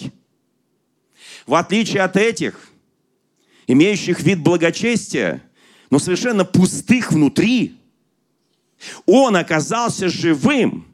в 1.46 1.56
отличие 1.56 2.04
от 2.04 2.18
этих, 2.18 2.70
имеющих 3.68 4.22
вид 4.22 4.40
благочестия, 4.40 5.42
но 5.90 6.00
совершенно 6.00 6.46
пустых 6.46 7.12
внутри, 7.12 7.78
он 9.06 9.36
оказался 9.36 10.10
живым. 10.10 10.88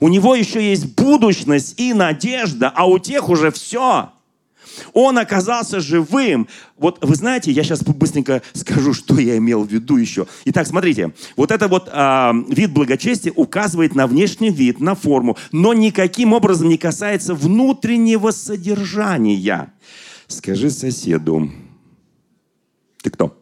У 0.00 0.08
него 0.08 0.34
еще 0.34 0.62
есть 0.62 0.94
будущность 0.94 1.80
и 1.80 1.92
надежда, 1.94 2.70
а 2.74 2.86
у 2.86 2.98
тех 2.98 3.28
уже 3.28 3.50
все. 3.50 4.12
Он 4.92 5.18
оказался 5.18 5.80
живым. 5.80 6.48
Вот 6.76 6.98
вы 7.04 7.14
знаете, 7.14 7.50
я 7.50 7.62
сейчас 7.62 7.82
быстренько 7.82 8.42
скажу, 8.52 8.94
что 8.94 9.18
я 9.18 9.36
имел 9.36 9.64
в 9.64 9.70
виду 9.70 9.96
еще. 9.96 10.26
Итак, 10.44 10.66
смотрите, 10.66 11.12
вот 11.36 11.50
это 11.50 11.68
вот 11.68 11.88
а, 11.92 12.34
вид 12.48 12.72
благочестия 12.72 13.32
указывает 13.34 13.94
на 13.94 14.06
внешний 14.06 14.50
вид, 14.50 14.80
на 14.80 14.94
форму, 14.94 15.36
но 15.52 15.74
никаким 15.74 16.32
образом 16.32 16.68
не 16.68 16.78
касается 16.78 17.34
внутреннего 17.34 18.30
содержания. 18.30 19.72
Скажи 20.26 20.70
соседу, 20.70 21.50
ты 23.02 23.10
кто? 23.10 23.36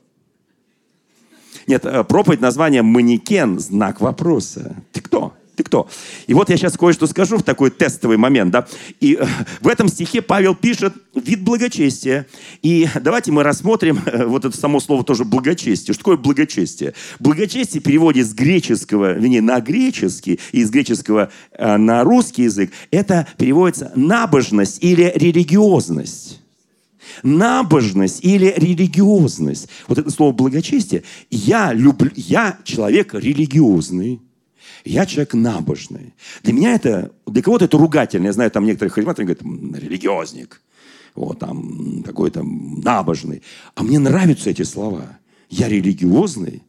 Нет, 1.66 1.85
э, 1.85 2.03
проповедь 2.05 2.40
название 2.40 2.83
«Манекен», 2.83 3.61
знак 3.61 4.01
вопроса. 4.01 4.75
Ты 4.93 5.01
кто? 5.01 5.35
Ты 5.61 5.64
кто? 5.64 5.90
И 6.27 6.33
вот 6.33 6.49
я 6.49 6.57
сейчас 6.57 6.79
кое-что 6.79 7.07
скажу 7.07 7.37
в 7.37 7.42
такой 7.42 7.70
тестовый 7.70 8.16
момент, 8.16 8.51
да. 8.51 8.66
И 8.99 9.18
э, 9.20 9.27
в 9.61 9.68
этом 9.68 9.88
стихе 9.88 10.23
Павел 10.23 10.55
пишет 10.55 10.94
вид 11.14 11.42
благочестия. 11.42 12.27
И 12.62 12.88
давайте 12.99 13.31
мы 13.31 13.42
рассмотрим 13.42 14.01
э, 14.07 14.25
вот 14.25 14.46
это 14.46 14.57
само 14.57 14.81
слово 14.81 15.05
тоже 15.05 15.27
благочестие. 15.27 15.92
Что 15.92 16.03
такое 16.03 16.16
благочестие? 16.16 16.94
Благочестие 17.18 17.83
в 17.83 18.23
с 18.23 18.33
греческого, 18.33 19.12
вернее, 19.12 19.42
на 19.42 19.61
греческий 19.61 20.40
и 20.53 20.61
из 20.61 20.70
греческого 20.70 21.31
на 21.59 22.05
русский 22.05 22.44
язык, 22.44 22.70
это 22.90 23.27
переводится 23.37 23.92
набожность 23.94 24.83
или 24.83 25.12
религиозность 25.14 26.40
набожность 27.23 28.25
или 28.25 28.55
религиозность. 28.57 29.68
Вот 29.88 29.99
это 29.99 30.11
слово 30.11 30.33
благочестие. 30.33 31.03
Я 31.31 31.73
люблю, 31.75 32.11
я 32.14 32.59
человек 32.64 33.12
религиозный. 33.12 34.20
Я 34.85 35.07
человек 35.07 35.35
набожный. 35.35 36.14
Для 36.42 36.53
меня 36.53 36.75
это, 36.75 37.12
для 37.27 37.42
кого-то 37.42 37.66
это 37.66 37.77
ругательно. 37.79 38.27
Я 38.27 38.33
знаю, 38.33 38.51
там 38.51 38.64
некоторые 38.64 38.92
харизматоры 38.92 39.27
говорят, 39.27 39.83
религиозник, 39.83 40.61
вот 41.14 41.38
там 41.38 42.03
какой-то 42.05 42.42
набожный. 42.42 43.42
А 43.75 43.83
мне 43.83 43.99
нравятся 43.99 44.51
эти 44.51 44.62
слова. 44.62 45.18
Я 45.49 45.68
религиозный, 45.68 46.62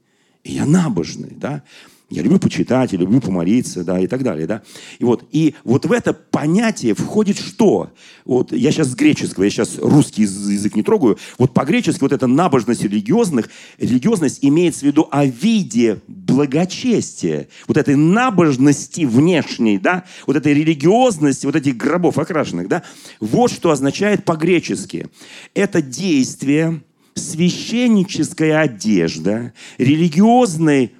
и 0.43 0.53
я 0.53 0.65
набожный, 0.65 1.31
да. 1.31 1.63
Я 2.11 2.23
люблю 2.23 2.39
почитать, 2.39 2.91
я 2.91 2.99
люблю 2.99 3.21
помолиться, 3.21 3.85
да, 3.85 3.97
и 3.97 4.05
так 4.05 4.21
далее, 4.21 4.45
да. 4.45 4.61
И 4.99 5.05
вот, 5.05 5.23
и 5.31 5.55
вот 5.63 5.85
в 5.85 5.91
это 5.93 6.11
понятие 6.11 6.93
входит 6.93 7.37
что? 7.37 7.89
Вот 8.25 8.51
я 8.51 8.71
сейчас 8.71 8.89
с 8.89 8.95
греческого, 8.95 9.45
я 9.45 9.49
сейчас 9.49 9.77
русский 9.79 10.23
язык 10.23 10.75
не 10.75 10.83
трогаю. 10.83 11.17
Вот 11.37 11.53
по-гречески 11.53 12.01
вот 12.01 12.11
эта 12.11 12.27
набожность 12.27 12.83
религиозных, 12.83 13.49
религиозность 13.79 14.39
имеется 14.41 14.81
в 14.81 14.83
виду 14.83 15.07
о 15.09 15.25
виде 15.25 16.01
благочестия, 16.09 17.47
вот 17.65 17.77
этой 17.77 17.95
набожности 17.95 19.05
внешней, 19.05 19.77
да, 19.77 20.03
вот 20.27 20.35
этой 20.35 20.53
религиозности, 20.53 21.45
вот 21.45 21.55
этих 21.55 21.77
гробов 21.77 22.17
окрашенных, 22.17 22.67
да. 22.67 22.83
Вот 23.21 23.51
что 23.51 23.71
означает 23.71 24.25
по-гречески. 24.25 25.07
Это 25.53 25.81
действие, 25.81 26.81
священническая 27.15 28.59
одежда, 28.59 29.53
религиозный 29.77 30.91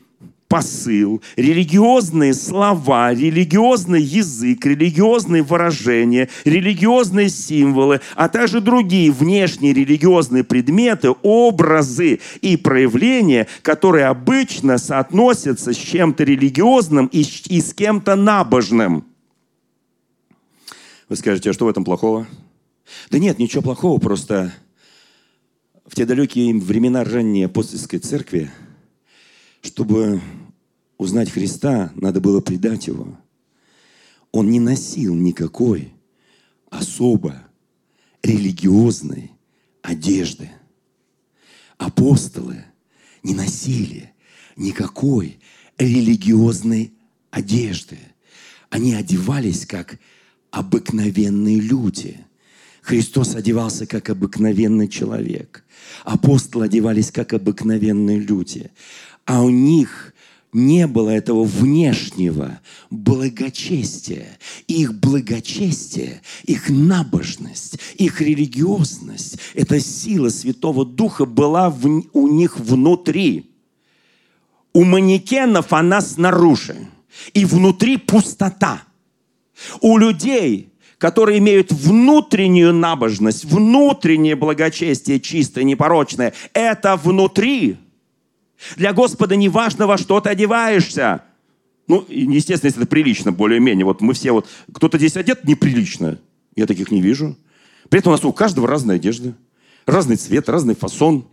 посыл, 0.51 1.21
религиозные 1.37 2.33
слова, 2.33 3.13
религиозный 3.13 4.01
язык, 4.01 4.65
религиозные 4.65 5.43
выражения, 5.43 6.27
религиозные 6.43 7.29
символы, 7.29 8.01
а 8.15 8.27
также 8.27 8.59
другие 8.59 9.13
внешние 9.13 9.71
религиозные 9.71 10.43
предметы, 10.43 11.11
образы 11.21 12.19
и 12.41 12.57
проявления, 12.57 13.47
которые 13.61 14.07
обычно 14.07 14.77
соотносятся 14.77 15.71
с 15.71 15.77
чем-то 15.77 16.25
религиозным 16.25 17.05
и, 17.13 17.21
и 17.21 17.61
с 17.61 17.73
кем-то 17.73 18.17
набожным. 18.17 19.05
Вы 21.07 21.15
скажете, 21.15 21.51
а 21.51 21.53
что 21.53 21.63
в 21.63 21.69
этом 21.69 21.85
плохого? 21.85 22.27
Да 23.09 23.19
нет, 23.19 23.39
ничего 23.39 23.61
плохого, 23.61 24.01
просто 24.01 24.53
в 25.87 25.95
те 25.95 26.05
далекие 26.05 26.53
времена 26.53 27.05
ранней 27.05 27.45
апостольской 27.45 27.99
церкви, 27.99 28.51
чтобы 29.61 30.19
узнать 31.01 31.31
Христа, 31.31 31.91
надо 31.95 32.21
было 32.21 32.41
предать 32.41 32.85
Его. 32.85 33.17
Он 34.31 34.51
не 34.51 34.59
носил 34.59 35.15
никакой 35.15 35.93
особо 36.69 37.41
религиозной 38.21 39.31
одежды. 39.81 40.51
Апостолы 41.79 42.65
не 43.23 43.33
носили 43.33 44.13
никакой 44.55 45.39
религиозной 45.79 46.93
одежды. 47.31 47.97
Они 48.69 48.93
одевались 48.93 49.65
как 49.65 49.97
обыкновенные 50.51 51.59
люди. 51.59 52.19
Христос 52.83 53.33
одевался 53.33 53.87
как 53.87 54.11
обыкновенный 54.11 54.87
человек. 54.87 55.65
Апостолы 56.03 56.65
одевались 56.65 57.09
как 57.09 57.33
обыкновенные 57.33 58.19
люди. 58.19 58.69
А 59.25 59.41
у 59.41 59.49
них 59.49 60.13
не 60.53 60.85
было 60.87 61.09
этого 61.09 61.43
внешнего 61.43 62.59
благочестия. 62.89 64.37
Их 64.67 64.93
благочестие, 64.99 66.21
их 66.43 66.69
набожность, 66.69 67.79
их 67.95 68.21
религиозность, 68.21 69.37
эта 69.53 69.79
сила 69.79 70.29
Святого 70.29 70.85
Духа 70.85 71.25
была 71.25 71.69
в, 71.69 71.85
у 72.13 72.27
них 72.27 72.59
внутри. 72.59 73.51
У 74.73 74.83
манекенов 74.83 75.73
она 75.73 76.01
снаружи. 76.01 76.75
И 77.33 77.45
внутри 77.45 77.97
пустота. 77.97 78.83
У 79.79 79.97
людей, 79.97 80.73
которые 80.97 81.39
имеют 81.39 81.71
внутреннюю 81.71 82.73
набожность, 82.73 83.45
внутреннее 83.45 84.35
благочестие 84.35 85.19
чистое, 85.19 85.63
непорочное, 85.63 86.33
это 86.53 86.97
внутри– 86.97 87.77
для 88.75 88.93
Господа 88.93 89.35
не 89.35 89.49
важно, 89.49 89.87
во 89.87 89.97
что 89.97 90.19
ты 90.19 90.29
одеваешься. 90.29 91.23
Ну, 91.87 92.05
естественно, 92.07 92.69
если 92.69 92.81
это 92.81 92.89
прилично, 92.89 93.31
более-менее. 93.31 93.85
Вот 93.85 94.01
мы 94.01 94.13
все 94.13 94.31
вот... 94.31 94.47
Кто-то 94.73 94.97
здесь 94.97 95.17
одет 95.17 95.43
неприлично. 95.43 96.19
Я 96.55 96.67
таких 96.67 96.91
не 96.91 97.01
вижу. 97.01 97.37
При 97.89 97.99
этом 97.99 98.11
у 98.11 98.15
нас 98.15 98.23
у 98.23 98.31
каждого 98.31 98.67
разная 98.67 98.95
одежда. 98.95 99.33
Разный 99.85 100.15
цвет, 100.15 100.47
разный 100.47 100.75
фасон. 100.75 101.27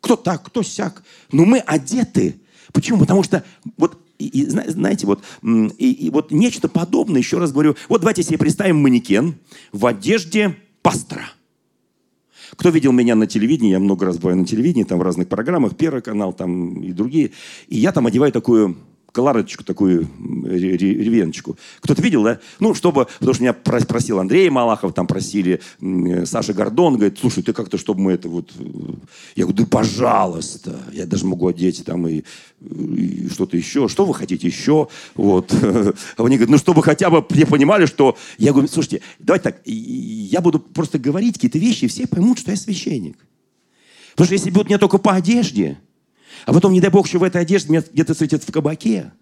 Кто 0.00 0.16
так, 0.16 0.42
кто 0.44 0.62
сяк. 0.62 1.02
Но 1.32 1.44
мы 1.44 1.58
одеты. 1.58 2.40
Почему? 2.72 2.98
Потому 2.98 3.22
что 3.22 3.44
вот 3.76 3.98
и, 4.18 4.26
и, 4.26 4.46
знаете, 4.46 5.06
вот, 5.06 5.22
и, 5.42 5.92
и 5.92 6.10
вот 6.10 6.30
нечто 6.30 6.68
подобное, 6.68 7.20
еще 7.20 7.38
раз 7.38 7.52
говорю, 7.52 7.74
вот 7.88 8.02
давайте 8.02 8.22
себе 8.22 8.36
представим 8.36 8.76
манекен 8.82 9.36
в 9.72 9.86
одежде 9.86 10.56
пастора– 10.82 11.30
кто 12.56 12.70
видел 12.70 12.92
меня 12.92 13.14
на 13.14 13.26
телевидении, 13.26 13.70
я 13.70 13.80
много 13.80 14.06
раз 14.06 14.18
бываю 14.18 14.38
на 14.38 14.46
телевидении, 14.46 14.84
там 14.84 14.98
в 14.98 15.02
разных 15.02 15.28
программах, 15.28 15.76
Первый 15.76 16.02
канал 16.02 16.32
там 16.32 16.82
и 16.82 16.92
другие. 16.92 17.32
И 17.68 17.78
я 17.78 17.92
там 17.92 18.06
одеваю 18.06 18.32
такую 18.32 18.76
колорадочку, 19.12 19.64
такую 19.64 20.08
ревеночку. 20.44 21.56
Кто-то 21.80 22.02
видел, 22.02 22.22
да? 22.22 22.40
Ну, 22.58 22.74
чтобы, 22.74 23.06
потому 23.18 23.34
что 23.34 23.42
меня 23.42 23.52
просил 23.52 24.18
Андрей 24.18 24.48
Малахов, 24.50 24.94
там 24.94 25.06
просили 25.06 25.60
Саша 26.24 26.52
Гордон, 26.52 26.94
говорит, 26.94 27.18
слушай, 27.18 27.42
ты 27.42 27.52
как-то, 27.52 27.78
чтобы 27.78 28.00
мы 28.00 28.12
это 28.12 28.28
вот... 28.28 28.50
Я 29.34 29.44
говорю, 29.44 29.64
да 29.64 29.66
пожалуйста, 29.66 30.80
я 30.92 31.06
даже 31.06 31.26
могу 31.26 31.48
одеть 31.48 31.84
там 31.84 32.06
и, 32.06 32.22
и 32.60 33.28
что-то 33.28 33.56
еще. 33.56 33.88
Что 33.88 34.04
вы 34.04 34.14
хотите 34.14 34.46
еще? 34.46 34.88
Вот. 35.14 35.54
А 36.16 36.24
они 36.24 36.36
говорят, 36.36 36.50
ну, 36.50 36.58
чтобы 36.58 36.82
хотя 36.82 37.10
бы 37.10 37.24
все 37.30 37.46
понимали, 37.46 37.86
что... 37.86 38.16
Я 38.38 38.52
говорю, 38.52 38.68
слушайте, 38.68 39.00
давайте 39.18 39.44
так, 39.44 39.60
я 39.64 40.40
буду 40.40 40.58
просто 40.58 40.98
говорить 40.98 41.34
какие-то 41.34 41.58
вещи, 41.58 41.84
и 41.84 41.88
все 41.88 42.06
поймут, 42.06 42.38
что 42.38 42.50
я 42.50 42.56
священник. 42.56 43.16
Потому 44.12 44.26
что 44.26 44.34
если 44.34 44.50
будут 44.50 44.68
не 44.68 44.78
только 44.78 44.98
по 44.98 45.14
одежде, 45.14 45.78
а 46.46 46.52
потом, 46.52 46.72
не 46.72 46.80
дай 46.80 46.90
бог, 46.90 47.06
еще 47.06 47.18
в 47.18 47.22
этой 47.22 47.40
одежде 47.40 47.70
меня 47.70 47.82
где-то 47.92 48.12
встретят 48.12 48.44
в 48.44 48.52
кабаке. 48.52 49.12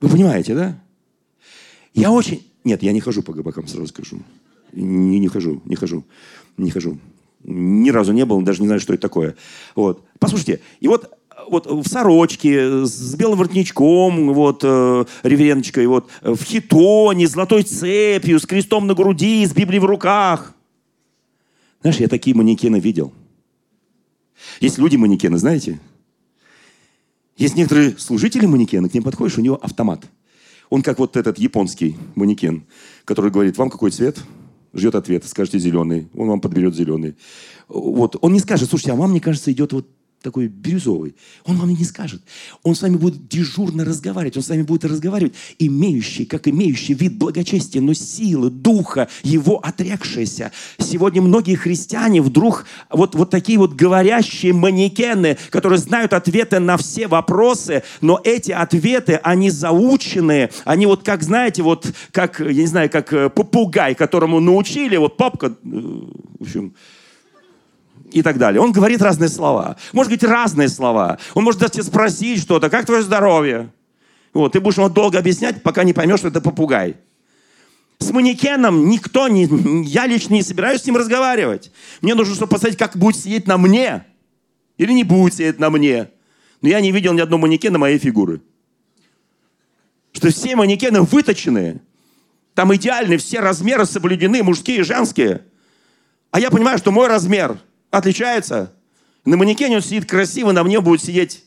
Вы 0.00 0.08
понимаете, 0.08 0.54
да? 0.54 0.78
Я 1.94 2.10
очень... 2.10 2.46
Нет, 2.64 2.82
я 2.82 2.92
не 2.92 3.00
хожу 3.00 3.22
по 3.22 3.32
кабакам, 3.32 3.66
сразу 3.68 3.86
скажу. 3.86 4.20
Не, 4.72 5.18
не 5.18 5.28
хожу, 5.28 5.62
не 5.64 5.76
хожу, 5.76 6.04
не 6.56 6.70
хожу. 6.70 6.98
Ни 7.44 7.90
разу 7.90 8.12
не 8.12 8.24
был, 8.24 8.42
даже 8.42 8.60
не 8.60 8.66
знаю, 8.66 8.80
что 8.80 8.92
это 8.92 9.02
такое. 9.02 9.36
Вот. 9.74 10.04
Послушайте, 10.18 10.60
и 10.80 10.88
вот 10.88 11.12
вот 11.48 11.66
в 11.66 11.86
сорочке, 11.86 12.86
с 12.86 13.14
белым 13.14 13.38
воротничком, 13.38 14.32
вот, 14.32 14.60
э, 14.64 15.04
ревереночкой, 15.22 15.86
вот, 15.86 16.08
в 16.22 16.42
хитоне, 16.42 17.28
золотой 17.28 17.62
цепью, 17.62 18.40
с 18.40 18.46
крестом 18.46 18.86
на 18.86 18.94
груди, 18.94 19.46
с 19.46 19.52
Библией 19.52 19.80
в 19.80 19.84
руках. 19.84 20.54
Знаешь, 21.82 22.00
я 22.00 22.08
такие 22.08 22.34
манекены 22.34 22.80
видел– 22.80 23.12
есть 24.60 24.78
люди-манекены, 24.78 25.38
знаете? 25.38 25.80
Есть 27.36 27.56
некоторые 27.56 27.98
служители 27.98 28.46
манекены, 28.46 28.88
к 28.88 28.94
ним 28.94 29.02
подходишь, 29.02 29.38
у 29.38 29.42
него 29.42 29.56
автомат. 29.56 30.04
Он 30.70 30.82
как 30.82 30.98
вот 30.98 31.16
этот 31.16 31.38
японский 31.38 31.96
манекен, 32.14 32.64
который 33.04 33.30
говорит, 33.30 33.56
вам 33.56 33.70
какой 33.70 33.90
цвет? 33.90 34.18
Ждет 34.72 34.94
ответ, 34.94 35.24
скажете 35.24 35.58
зеленый, 35.58 36.08
он 36.14 36.28
вам 36.28 36.40
подберет 36.40 36.74
зеленый. 36.74 37.16
Вот, 37.68 38.16
он 38.20 38.32
не 38.32 38.40
скажет, 38.40 38.68
слушайте, 38.68 38.92
а 38.92 38.96
вам, 38.96 39.10
мне 39.10 39.20
кажется, 39.20 39.50
идет 39.52 39.72
вот 39.72 39.88
такой 40.26 40.48
бирюзовый. 40.48 41.14
Он 41.44 41.56
вам 41.56 41.70
не 41.70 41.84
скажет. 41.84 42.20
Он 42.64 42.74
с 42.74 42.82
вами 42.82 42.96
будет 42.96 43.28
дежурно 43.28 43.84
разговаривать. 43.84 44.36
Он 44.36 44.42
с 44.42 44.48
вами 44.48 44.62
будет 44.62 44.84
разговаривать, 44.84 45.34
имеющий, 45.60 46.24
как 46.24 46.48
имеющий 46.48 46.94
вид 46.94 47.16
благочестия, 47.16 47.80
но 47.80 47.94
силы, 47.94 48.50
духа, 48.50 49.08
его 49.22 49.58
отрекшиеся. 49.58 50.50
Сегодня 50.78 51.22
многие 51.22 51.54
христиане 51.54 52.22
вдруг 52.22 52.66
вот, 52.90 53.14
вот 53.14 53.30
такие 53.30 53.56
вот 53.56 53.74
говорящие 53.74 54.52
манекены, 54.52 55.38
которые 55.50 55.78
знают 55.78 56.12
ответы 56.12 56.58
на 56.58 56.76
все 56.76 57.06
вопросы, 57.06 57.84
но 58.00 58.20
эти 58.24 58.50
ответы, 58.50 59.20
они 59.22 59.50
заученные, 59.50 60.50
они 60.64 60.86
вот 60.86 61.04
как, 61.04 61.22
знаете, 61.22 61.62
вот 61.62 61.86
как, 62.10 62.40
я 62.40 62.52
не 62.52 62.66
знаю, 62.66 62.90
как 62.90 63.12
э, 63.12 63.30
попугай, 63.30 63.94
которому 63.94 64.40
научили, 64.40 64.96
вот 64.96 65.16
папка, 65.16 65.46
э, 65.46 65.52
в 65.62 66.42
общем, 66.42 66.74
и 68.12 68.22
так 68.22 68.38
далее. 68.38 68.60
Он 68.60 68.72
говорит 68.72 69.02
разные 69.02 69.28
слова. 69.28 69.76
Может 69.92 70.10
говорить 70.10 70.24
разные 70.24 70.68
слова. 70.68 71.18
Он 71.34 71.44
может 71.44 71.60
даже 71.60 71.82
спросить 71.82 72.40
что-то, 72.40 72.70
как 72.70 72.86
твое 72.86 73.02
здоровье? 73.02 73.72
Вот, 74.32 74.52
ты 74.52 74.60
будешь 74.60 74.76
ему 74.76 74.88
долго 74.88 75.18
объяснять, 75.18 75.62
пока 75.62 75.84
не 75.84 75.92
поймешь, 75.92 76.18
что 76.18 76.28
это 76.28 76.40
попугай. 76.40 76.96
С 77.98 78.10
манекеном 78.10 78.88
никто 78.90 79.28
не... 79.28 79.46
Я 79.86 80.06
лично 80.06 80.34
не 80.34 80.42
собираюсь 80.42 80.82
с 80.82 80.86
ним 80.86 80.96
разговаривать. 80.96 81.72
Мне 82.02 82.14
нужно, 82.14 82.34
чтобы 82.34 82.50
посмотреть, 82.50 82.78
как 82.78 82.96
будет 82.96 83.16
сидеть 83.16 83.46
на 83.46 83.56
мне. 83.56 84.04
Или 84.76 84.92
не 84.92 85.04
будет 85.04 85.34
сидеть 85.34 85.58
на 85.58 85.70
мне. 85.70 86.10
Но 86.60 86.68
я 86.68 86.80
не 86.80 86.92
видел 86.92 87.14
ни 87.14 87.20
одного 87.20 87.42
манекена 87.42 87.78
моей 87.78 87.98
фигуры. 87.98 88.42
Что 90.12 90.30
все 90.30 90.56
манекены 90.56 91.02
выточенные. 91.02 91.80
Там 92.54 92.74
идеальные, 92.74 93.18
все 93.18 93.40
размеры 93.40 93.86
соблюдены, 93.86 94.42
мужские 94.42 94.78
и 94.78 94.82
женские. 94.82 95.44
А 96.30 96.40
я 96.40 96.50
понимаю, 96.50 96.78
что 96.78 96.90
мой 96.90 97.06
размер 97.06 97.58
отличается. 97.96 98.72
На 99.24 99.36
манекене 99.36 99.76
он 99.76 99.82
сидит 99.82 100.08
красиво, 100.08 100.52
на 100.52 100.62
мне 100.62 100.80
будет 100.80 101.02
сидеть 101.02 101.44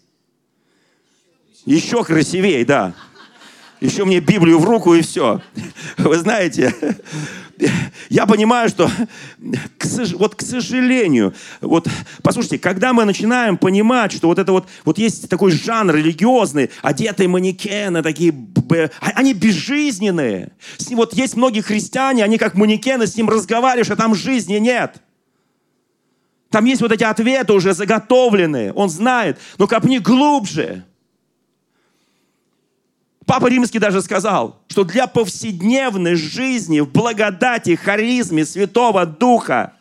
еще 1.66 2.04
красивее, 2.04 2.66
да. 2.66 2.94
Еще 3.80 4.04
мне 4.04 4.20
Библию 4.20 4.60
в 4.60 4.66
руку 4.66 4.94
и 4.94 5.02
все. 5.02 5.42
Вы 5.98 6.18
знаете, 6.18 6.76
я 8.10 8.26
понимаю, 8.26 8.70
что 8.70 8.90
вот 10.16 10.36
к 10.36 10.42
сожалению, 10.42 11.34
вот 11.62 11.88
послушайте, 12.22 12.60
когда 12.60 12.92
мы 12.92 13.06
начинаем 13.06 13.58
понимать, 13.58 14.12
что 14.12 14.28
вот 14.28 14.40
это 14.40 14.52
вот, 14.52 14.68
вот 14.84 14.98
есть 14.98 15.30
такой 15.30 15.52
жанр 15.52 15.96
религиозный, 15.96 16.72
одетые 16.82 17.30
манекены, 17.30 18.02
такие, 18.02 18.34
а, 19.00 19.12
они 19.16 19.34
безжизненные. 19.34 20.52
Вот 20.92 21.14
есть 21.14 21.36
многие 21.38 21.62
христиане, 21.62 22.24
они 22.24 22.38
как 22.38 22.56
манекены, 22.56 23.08
с 23.08 23.16
ним 23.16 23.30
разговариваешь, 23.30 23.92
а 23.92 23.96
там 23.96 24.16
жизни 24.16 24.56
нет. 24.56 25.02
Там 26.50 26.66
есть 26.66 26.82
вот 26.82 26.92
эти 26.92 27.04
ответы 27.04 27.54
уже 27.54 27.74
заготовленные. 27.74 28.74
Он 28.74 28.90
знает. 28.90 29.38
Но 29.58 29.68
копни 29.68 30.00
глубже. 30.00 30.84
Папа 33.26 33.48
Римский 33.48 33.78
даже 33.78 34.02
сказал, 34.02 34.60
что 34.68 34.84
для 34.84 35.06
повседневной 35.06 36.16
жизни 36.16 36.80
в 36.80 36.92
благодати, 36.92 37.76
харизме 37.76 38.44
Святого 38.44 39.06
Духа 39.06 39.74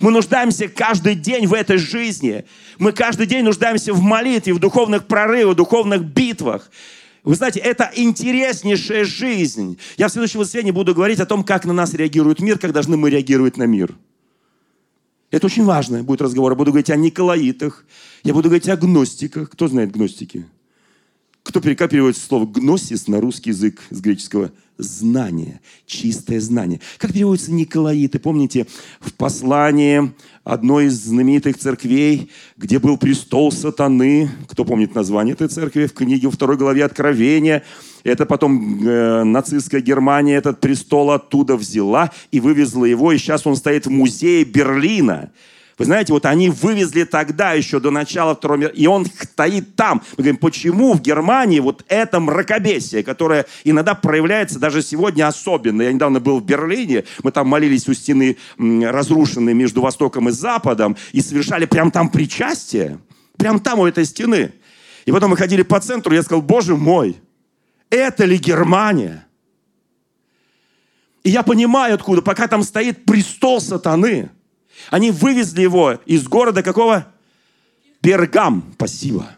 мы 0.00 0.10
нуждаемся 0.10 0.68
каждый 0.68 1.14
день 1.14 1.46
в 1.46 1.54
этой 1.54 1.76
жизни. 1.76 2.44
Мы 2.78 2.90
каждый 2.90 3.26
день 3.26 3.44
нуждаемся 3.44 3.92
в 3.92 4.00
молитве, 4.00 4.52
в 4.52 4.58
духовных 4.58 5.06
прорывах, 5.06 5.54
в 5.54 5.56
духовных 5.56 6.02
битвах. 6.02 6.70
Вы 7.22 7.36
знаете, 7.36 7.60
это 7.60 7.90
интереснейшая 7.94 9.04
жизнь. 9.04 9.78
Я 9.96 10.08
в 10.08 10.12
следующем 10.12 10.40
воскресенье 10.40 10.72
буду 10.72 10.94
говорить 10.94 11.20
о 11.20 11.26
том, 11.26 11.44
как 11.44 11.64
на 11.64 11.72
нас 11.72 11.94
реагирует 11.94 12.40
мир, 12.40 12.58
как 12.58 12.72
должны 12.72 12.96
мы 12.96 13.10
реагировать 13.10 13.56
на 13.56 13.64
мир. 13.64 13.94
Это 15.30 15.46
очень 15.46 15.64
важно 15.64 16.02
будет 16.02 16.22
разговор. 16.22 16.52
Я 16.52 16.56
буду 16.56 16.70
говорить 16.70 16.90
о 16.90 16.96
Николаитах, 16.96 17.84
я 18.24 18.32
буду 18.32 18.48
говорить 18.48 18.68
о 18.68 18.76
гностиках. 18.76 19.50
Кто 19.50 19.68
знает 19.68 19.92
гностики? 19.92 20.46
Кто 21.42 21.60
перекапливает 21.60 22.16
слово 22.16 22.44
«гносис» 22.44 23.08
на 23.08 23.22
русский 23.22 23.50
язык 23.50 23.80
с 23.88 24.00
греческого? 24.00 24.52
Знание, 24.76 25.60
чистое 25.86 26.40
знание. 26.40 26.80
Как 26.98 27.12
переводится 27.12 27.52
Николаиты? 27.52 28.18
Помните, 28.18 28.66
в 29.00 29.14
послании 29.14 30.12
одной 30.44 30.86
из 30.86 31.02
знаменитых 31.02 31.56
церквей, 31.56 32.30
где 32.58 32.78
был 32.78 32.98
престол 32.98 33.50
сатаны, 33.50 34.30
кто 34.46 34.64
помнит 34.64 34.94
название 34.94 35.32
этой 35.32 35.48
церкви, 35.48 35.86
в 35.86 35.94
книге 35.94 36.28
во 36.28 36.32
второй 36.32 36.58
главе 36.58 36.84
Откровения, 36.84 37.64
это 38.04 38.26
потом 38.26 38.86
э, 38.86 39.24
нацистская 39.24 39.80
Германия 39.80 40.36
этот 40.36 40.60
престол 40.60 41.10
оттуда 41.10 41.56
взяла 41.56 42.10
и 42.30 42.40
вывезла 42.40 42.84
его, 42.84 43.12
и 43.12 43.18
сейчас 43.18 43.46
он 43.46 43.56
стоит 43.56 43.86
в 43.86 43.90
музее 43.90 44.44
Берлина. 44.44 45.30
Вы 45.78 45.84
знаете, 45.84 46.12
вот 46.12 46.26
они 46.26 46.50
вывезли 46.50 47.04
тогда 47.04 47.52
еще 47.52 47.78
до 47.78 47.90
начала 47.90 48.34
Второго 48.34 48.58
мира, 48.58 48.72
и 48.72 48.86
он 48.86 49.06
стоит 49.06 49.76
там. 49.76 50.02
Мы 50.16 50.24
говорим, 50.24 50.36
почему 50.36 50.92
в 50.92 51.00
Германии 51.00 51.60
вот 51.60 51.84
это 51.88 52.18
мракобесие, 52.18 53.04
которое 53.04 53.46
иногда 53.62 53.94
проявляется 53.94 54.58
даже 54.58 54.82
сегодня 54.82 55.28
особенно. 55.28 55.82
Я 55.82 55.92
недавно 55.92 56.18
был 56.18 56.40
в 56.40 56.44
Берлине, 56.44 57.04
мы 57.22 57.30
там 57.30 57.46
молились 57.46 57.88
у 57.88 57.94
стены 57.94 58.36
разрушенной 58.58 59.54
между 59.54 59.80
Востоком 59.80 60.28
и 60.28 60.32
Западом, 60.32 60.96
и 61.12 61.20
совершали 61.20 61.64
прям 61.64 61.92
там 61.92 62.08
причастие, 62.08 62.98
прям 63.36 63.60
там 63.60 63.78
у 63.78 63.86
этой 63.86 64.04
стены. 64.04 64.52
И 65.06 65.12
потом 65.12 65.30
мы 65.30 65.36
ходили 65.36 65.62
по 65.62 65.78
центру, 65.78 66.12
я 66.12 66.22
сказал, 66.22 66.42
боже 66.42 66.76
мой, 66.76 67.16
это 67.90 68.24
ли 68.24 68.38
Германия? 68.38 69.26
И 71.24 71.30
я 71.30 71.42
понимаю, 71.42 71.94
откуда, 71.94 72.22
пока 72.22 72.48
там 72.48 72.62
стоит 72.62 73.04
престол 73.04 73.60
сатаны– 73.60 74.30
они 74.90 75.10
вывезли 75.10 75.62
его 75.62 75.98
из 76.06 76.24
города 76.24 76.62
какого? 76.62 77.06
Пергам. 78.00 78.72
Спасибо. 78.74 79.28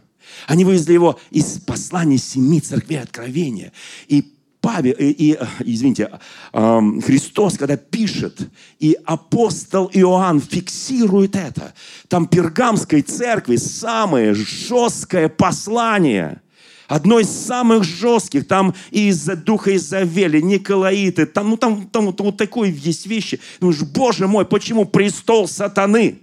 Они 0.46 0.64
вывезли 0.64 0.92
его 0.92 1.18
из 1.30 1.58
послания 1.60 2.18
семи 2.18 2.60
церквей 2.60 3.00
откровения. 3.00 3.72
И 4.06 4.34
Павел, 4.60 4.94
и, 4.98 5.32
и, 5.32 5.38
извините, 5.60 6.10
Христос, 6.52 7.56
когда 7.56 7.76
пишет, 7.78 8.40
и 8.78 8.96
апостол 9.06 9.90
Иоанн 9.94 10.40
фиксирует 10.40 11.34
это, 11.34 11.72
там 12.08 12.26
пергамской 12.26 13.00
церкви 13.00 13.56
самое 13.56 14.34
жесткое 14.34 15.28
послание– 15.28 16.42
одно 16.90 17.20
из 17.20 17.30
самых 17.30 17.84
жестких, 17.84 18.46
там 18.48 18.74
и 18.90 19.08
из-за 19.08 19.36
духа 19.36 19.74
Изавели, 19.76 20.40
Николаиты, 20.40 21.24
там, 21.24 21.50
ну, 21.50 21.56
там, 21.56 21.86
там, 21.86 22.12
там 22.12 22.26
вот 22.26 22.36
такой 22.36 22.70
есть 22.70 23.06
вещи. 23.06 23.40
Думаешь, 23.60 23.80
Боже 23.82 24.26
мой, 24.26 24.44
почему 24.44 24.84
престол 24.84 25.46
сатаны? 25.46 26.18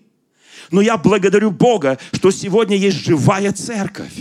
Но 0.70 0.82
я 0.82 0.98
благодарю 0.98 1.52
Бога, 1.52 1.98
что 2.12 2.32
сегодня 2.32 2.76
есть 2.76 2.98
живая 2.98 3.54
церковь 3.54 4.14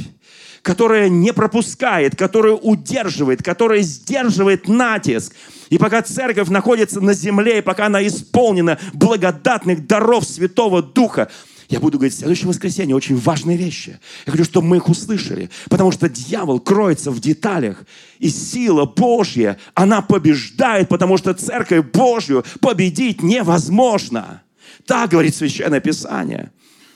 которая 0.62 1.09
не 1.09 1.32
пропускает, 1.32 2.16
которая 2.16 2.55
удерживает, 2.55 3.40
которая 3.40 3.82
сдерживает 3.82 4.66
натиск. 4.66 5.32
И 5.70 5.78
пока 5.78 6.03
церковь 6.03 6.49
находится 6.49 7.01
на 7.01 7.14
земле, 7.14 7.59
и 7.59 7.62
пока 7.62 7.86
она 7.86 8.05
исполнена 8.05 8.76
благодатных 8.92 9.86
даров 9.86 10.24
Святого 10.24 10.82
Духа, 10.82 11.30
я 11.69 11.81
буду 11.81 11.99
говорить 11.99 12.14
в 12.14 12.19
следующее 12.19 12.49
воскресенье 12.49 12.95
очень 12.95 13.17
важные 13.17 13.57
вещи. 13.57 13.99
Я 14.25 14.33
хочу, 14.33 14.45
чтобы 14.45 14.69
мы 14.69 14.77
их 14.77 14.89
услышали. 14.89 15.51
Потому 15.69 15.91
что 15.91 16.09
дьявол 16.09 16.61
кроется 16.61 17.11
в 17.11 17.21
деталях. 17.21 17.85
И 18.19 18.29
сила 18.29 18.85
Божья, 18.85 19.59
она 19.75 20.01
побеждает, 20.01 20.89
потому 20.89 21.19
что 21.19 21.35
церковь 21.35 21.85
Божью 21.93 22.45
победить 22.61 23.23
невозможно. 23.23 24.43
Так 24.87 25.11
говорит 25.11 25.35
Священное 25.35 25.81
Писание. 25.81 26.53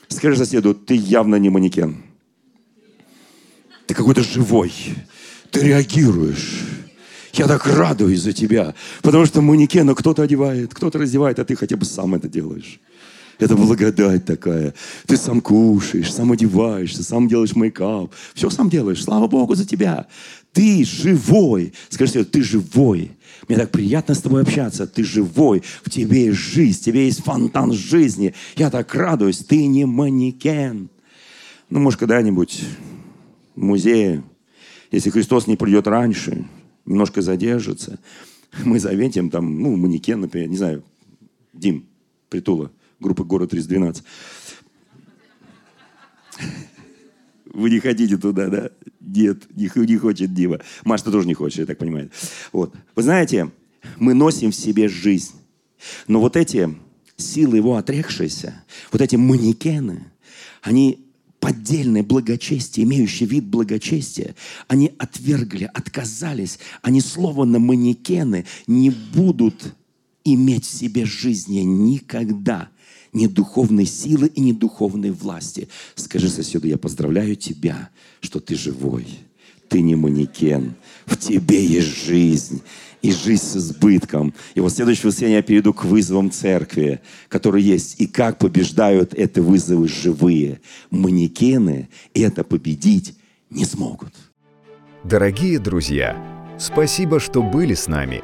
Скажи 0.07 0.37
соседу, 0.37 0.73
ты 0.73 0.95
явно 0.95 1.35
не 1.35 1.49
манекен. 1.49 2.03
Ты 3.87 3.93
какой-то 3.93 4.23
живой. 4.23 4.71
Ты 5.51 5.61
реагируешь. 5.61 6.61
Я 7.33 7.47
так 7.47 7.65
радуюсь 7.65 8.21
за 8.21 8.31
тебя. 8.31 8.73
Потому 9.01 9.25
что 9.25 9.41
манекена 9.41 9.95
кто-то 9.95 10.21
одевает, 10.21 10.73
кто-то 10.73 10.99
раздевает, 10.99 11.39
а 11.39 11.45
ты 11.45 11.55
хотя 11.55 11.75
бы 11.75 11.85
сам 11.85 12.15
это 12.15 12.29
делаешь. 12.29 12.79
Это 13.41 13.55
благодать 13.55 14.23
такая. 14.23 14.75
Ты 15.07 15.17
сам 15.17 15.41
кушаешь, 15.41 16.13
сам 16.13 16.31
одеваешься, 16.31 17.03
сам 17.03 17.27
делаешь 17.27 17.55
мейкап. 17.55 18.13
Все 18.35 18.51
сам 18.51 18.69
делаешь. 18.69 19.03
Слава 19.03 19.25
Богу 19.25 19.55
за 19.55 19.65
тебя. 19.65 20.05
Ты 20.53 20.85
живой. 20.85 21.73
Скажи 21.89 22.23
ты 22.23 22.43
живой. 22.43 23.13
Мне 23.47 23.57
так 23.57 23.71
приятно 23.71 24.13
с 24.13 24.21
тобой 24.21 24.43
общаться. 24.43 24.85
Ты 24.85 25.03
живой. 25.03 25.63
В 25.83 25.89
тебе 25.89 26.25
есть 26.25 26.37
жизнь. 26.37 26.81
В 26.81 26.83
тебе 26.83 27.05
есть 27.05 27.23
фонтан 27.23 27.73
жизни. 27.73 28.35
Я 28.57 28.69
так 28.69 28.93
радуюсь. 28.93 29.39
Ты 29.39 29.65
не 29.65 29.85
манекен. 29.85 30.91
Ну, 31.71 31.79
может, 31.79 31.99
когда-нибудь 31.99 32.63
в 33.55 33.63
музее, 33.63 34.23
если 34.91 35.09
Христос 35.09 35.47
не 35.47 35.55
придет 35.55 35.87
раньше, 35.87 36.45
немножко 36.85 37.23
задержится, 37.23 37.97
мы 38.63 38.79
заветим 38.79 39.31
там, 39.31 39.59
ну, 39.59 39.75
манекен, 39.75 40.21
например, 40.21 40.47
не 40.47 40.57
знаю, 40.57 40.83
Дим, 41.53 41.87
Притула, 42.29 42.71
группы 43.01 43.23
«Город 43.23 43.53
312». 43.53 44.03
Вы 47.53 47.69
не 47.69 47.79
хотите 47.79 48.15
туда, 48.15 48.47
да? 48.47 48.69
Нет, 49.01 49.43
не, 49.55 49.69
не 49.85 49.97
хочет 49.97 50.33
Дима. 50.33 50.61
Маша 50.85 51.11
тоже 51.11 51.27
не 51.27 51.33
хочет, 51.33 51.59
я 51.59 51.65
так 51.65 51.77
понимаю. 51.77 52.09
Вот. 52.53 52.73
Вы 52.95 53.03
знаете, 53.03 53.51
мы 53.97 54.13
носим 54.13 54.51
в 54.51 54.55
себе 54.55 54.87
жизнь. 54.87 55.33
Но 56.07 56.21
вот 56.21 56.37
эти 56.37 56.73
силы 57.17 57.57
его 57.57 57.75
отрекшиеся, 57.75 58.63
вот 58.91 59.01
эти 59.01 59.17
манекены, 59.17 60.05
они 60.61 61.05
поддельное 61.41 62.03
благочестие, 62.03 62.85
имеющее 62.85 63.27
вид 63.27 63.45
благочестия, 63.45 64.35
они 64.67 64.93
отвергли, 64.97 65.69
отказались. 65.73 66.59
Они 66.81 67.01
словно 67.01 67.59
манекены 67.59 68.45
не 68.67 68.91
будут 68.91 69.75
иметь 70.23 70.65
в 70.65 70.71
себе 70.71 71.05
жизни 71.05 71.59
никогда 71.59 72.69
ни 73.13 73.27
духовной 73.27 73.85
силы 73.85 74.27
и 74.27 74.41
ни 74.41 74.51
духовной 74.51 75.11
власти. 75.11 75.67
Скажи 75.95 76.29
соседу, 76.29 76.67
я 76.67 76.77
поздравляю 76.77 77.35
тебя, 77.35 77.89
что 78.21 78.39
ты 78.39 78.55
живой. 78.55 79.07
Ты 79.67 79.81
не 79.81 79.95
манекен. 79.95 80.75
В 81.05 81.17
тебе 81.17 81.65
есть 81.65 82.05
жизнь 82.05 82.61
и 83.01 83.11
жизнь 83.11 83.43
с 83.43 83.55
избытком. 83.57 84.33
И 84.53 84.59
вот 84.59 84.73
следующее 84.73 85.07
воскресенье 85.07 85.37
я 85.37 85.41
перейду 85.41 85.73
к 85.73 85.85
вызовам 85.85 86.29
церкви, 86.29 87.01
которые 87.29 87.65
есть. 87.65 87.99
И 87.99 88.07
как 88.07 88.37
побеждают 88.37 89.13
эти 89.13 89.39
вызовы 89.39 89.87
живые. 89.87 90.61
Манекены 90.89 91.89
это 92.13 92.43
победить 92.43 93.15
не 93.49 93.65
смогут. 93.65 94.13
Дорогие 95.03 95.57
друзья, 95.57 96.15
спасибо, 96.59 97.19
что 97.19 97.41
были 97.41 97.73
с 97.73 97.87
нами. 97.87 98.23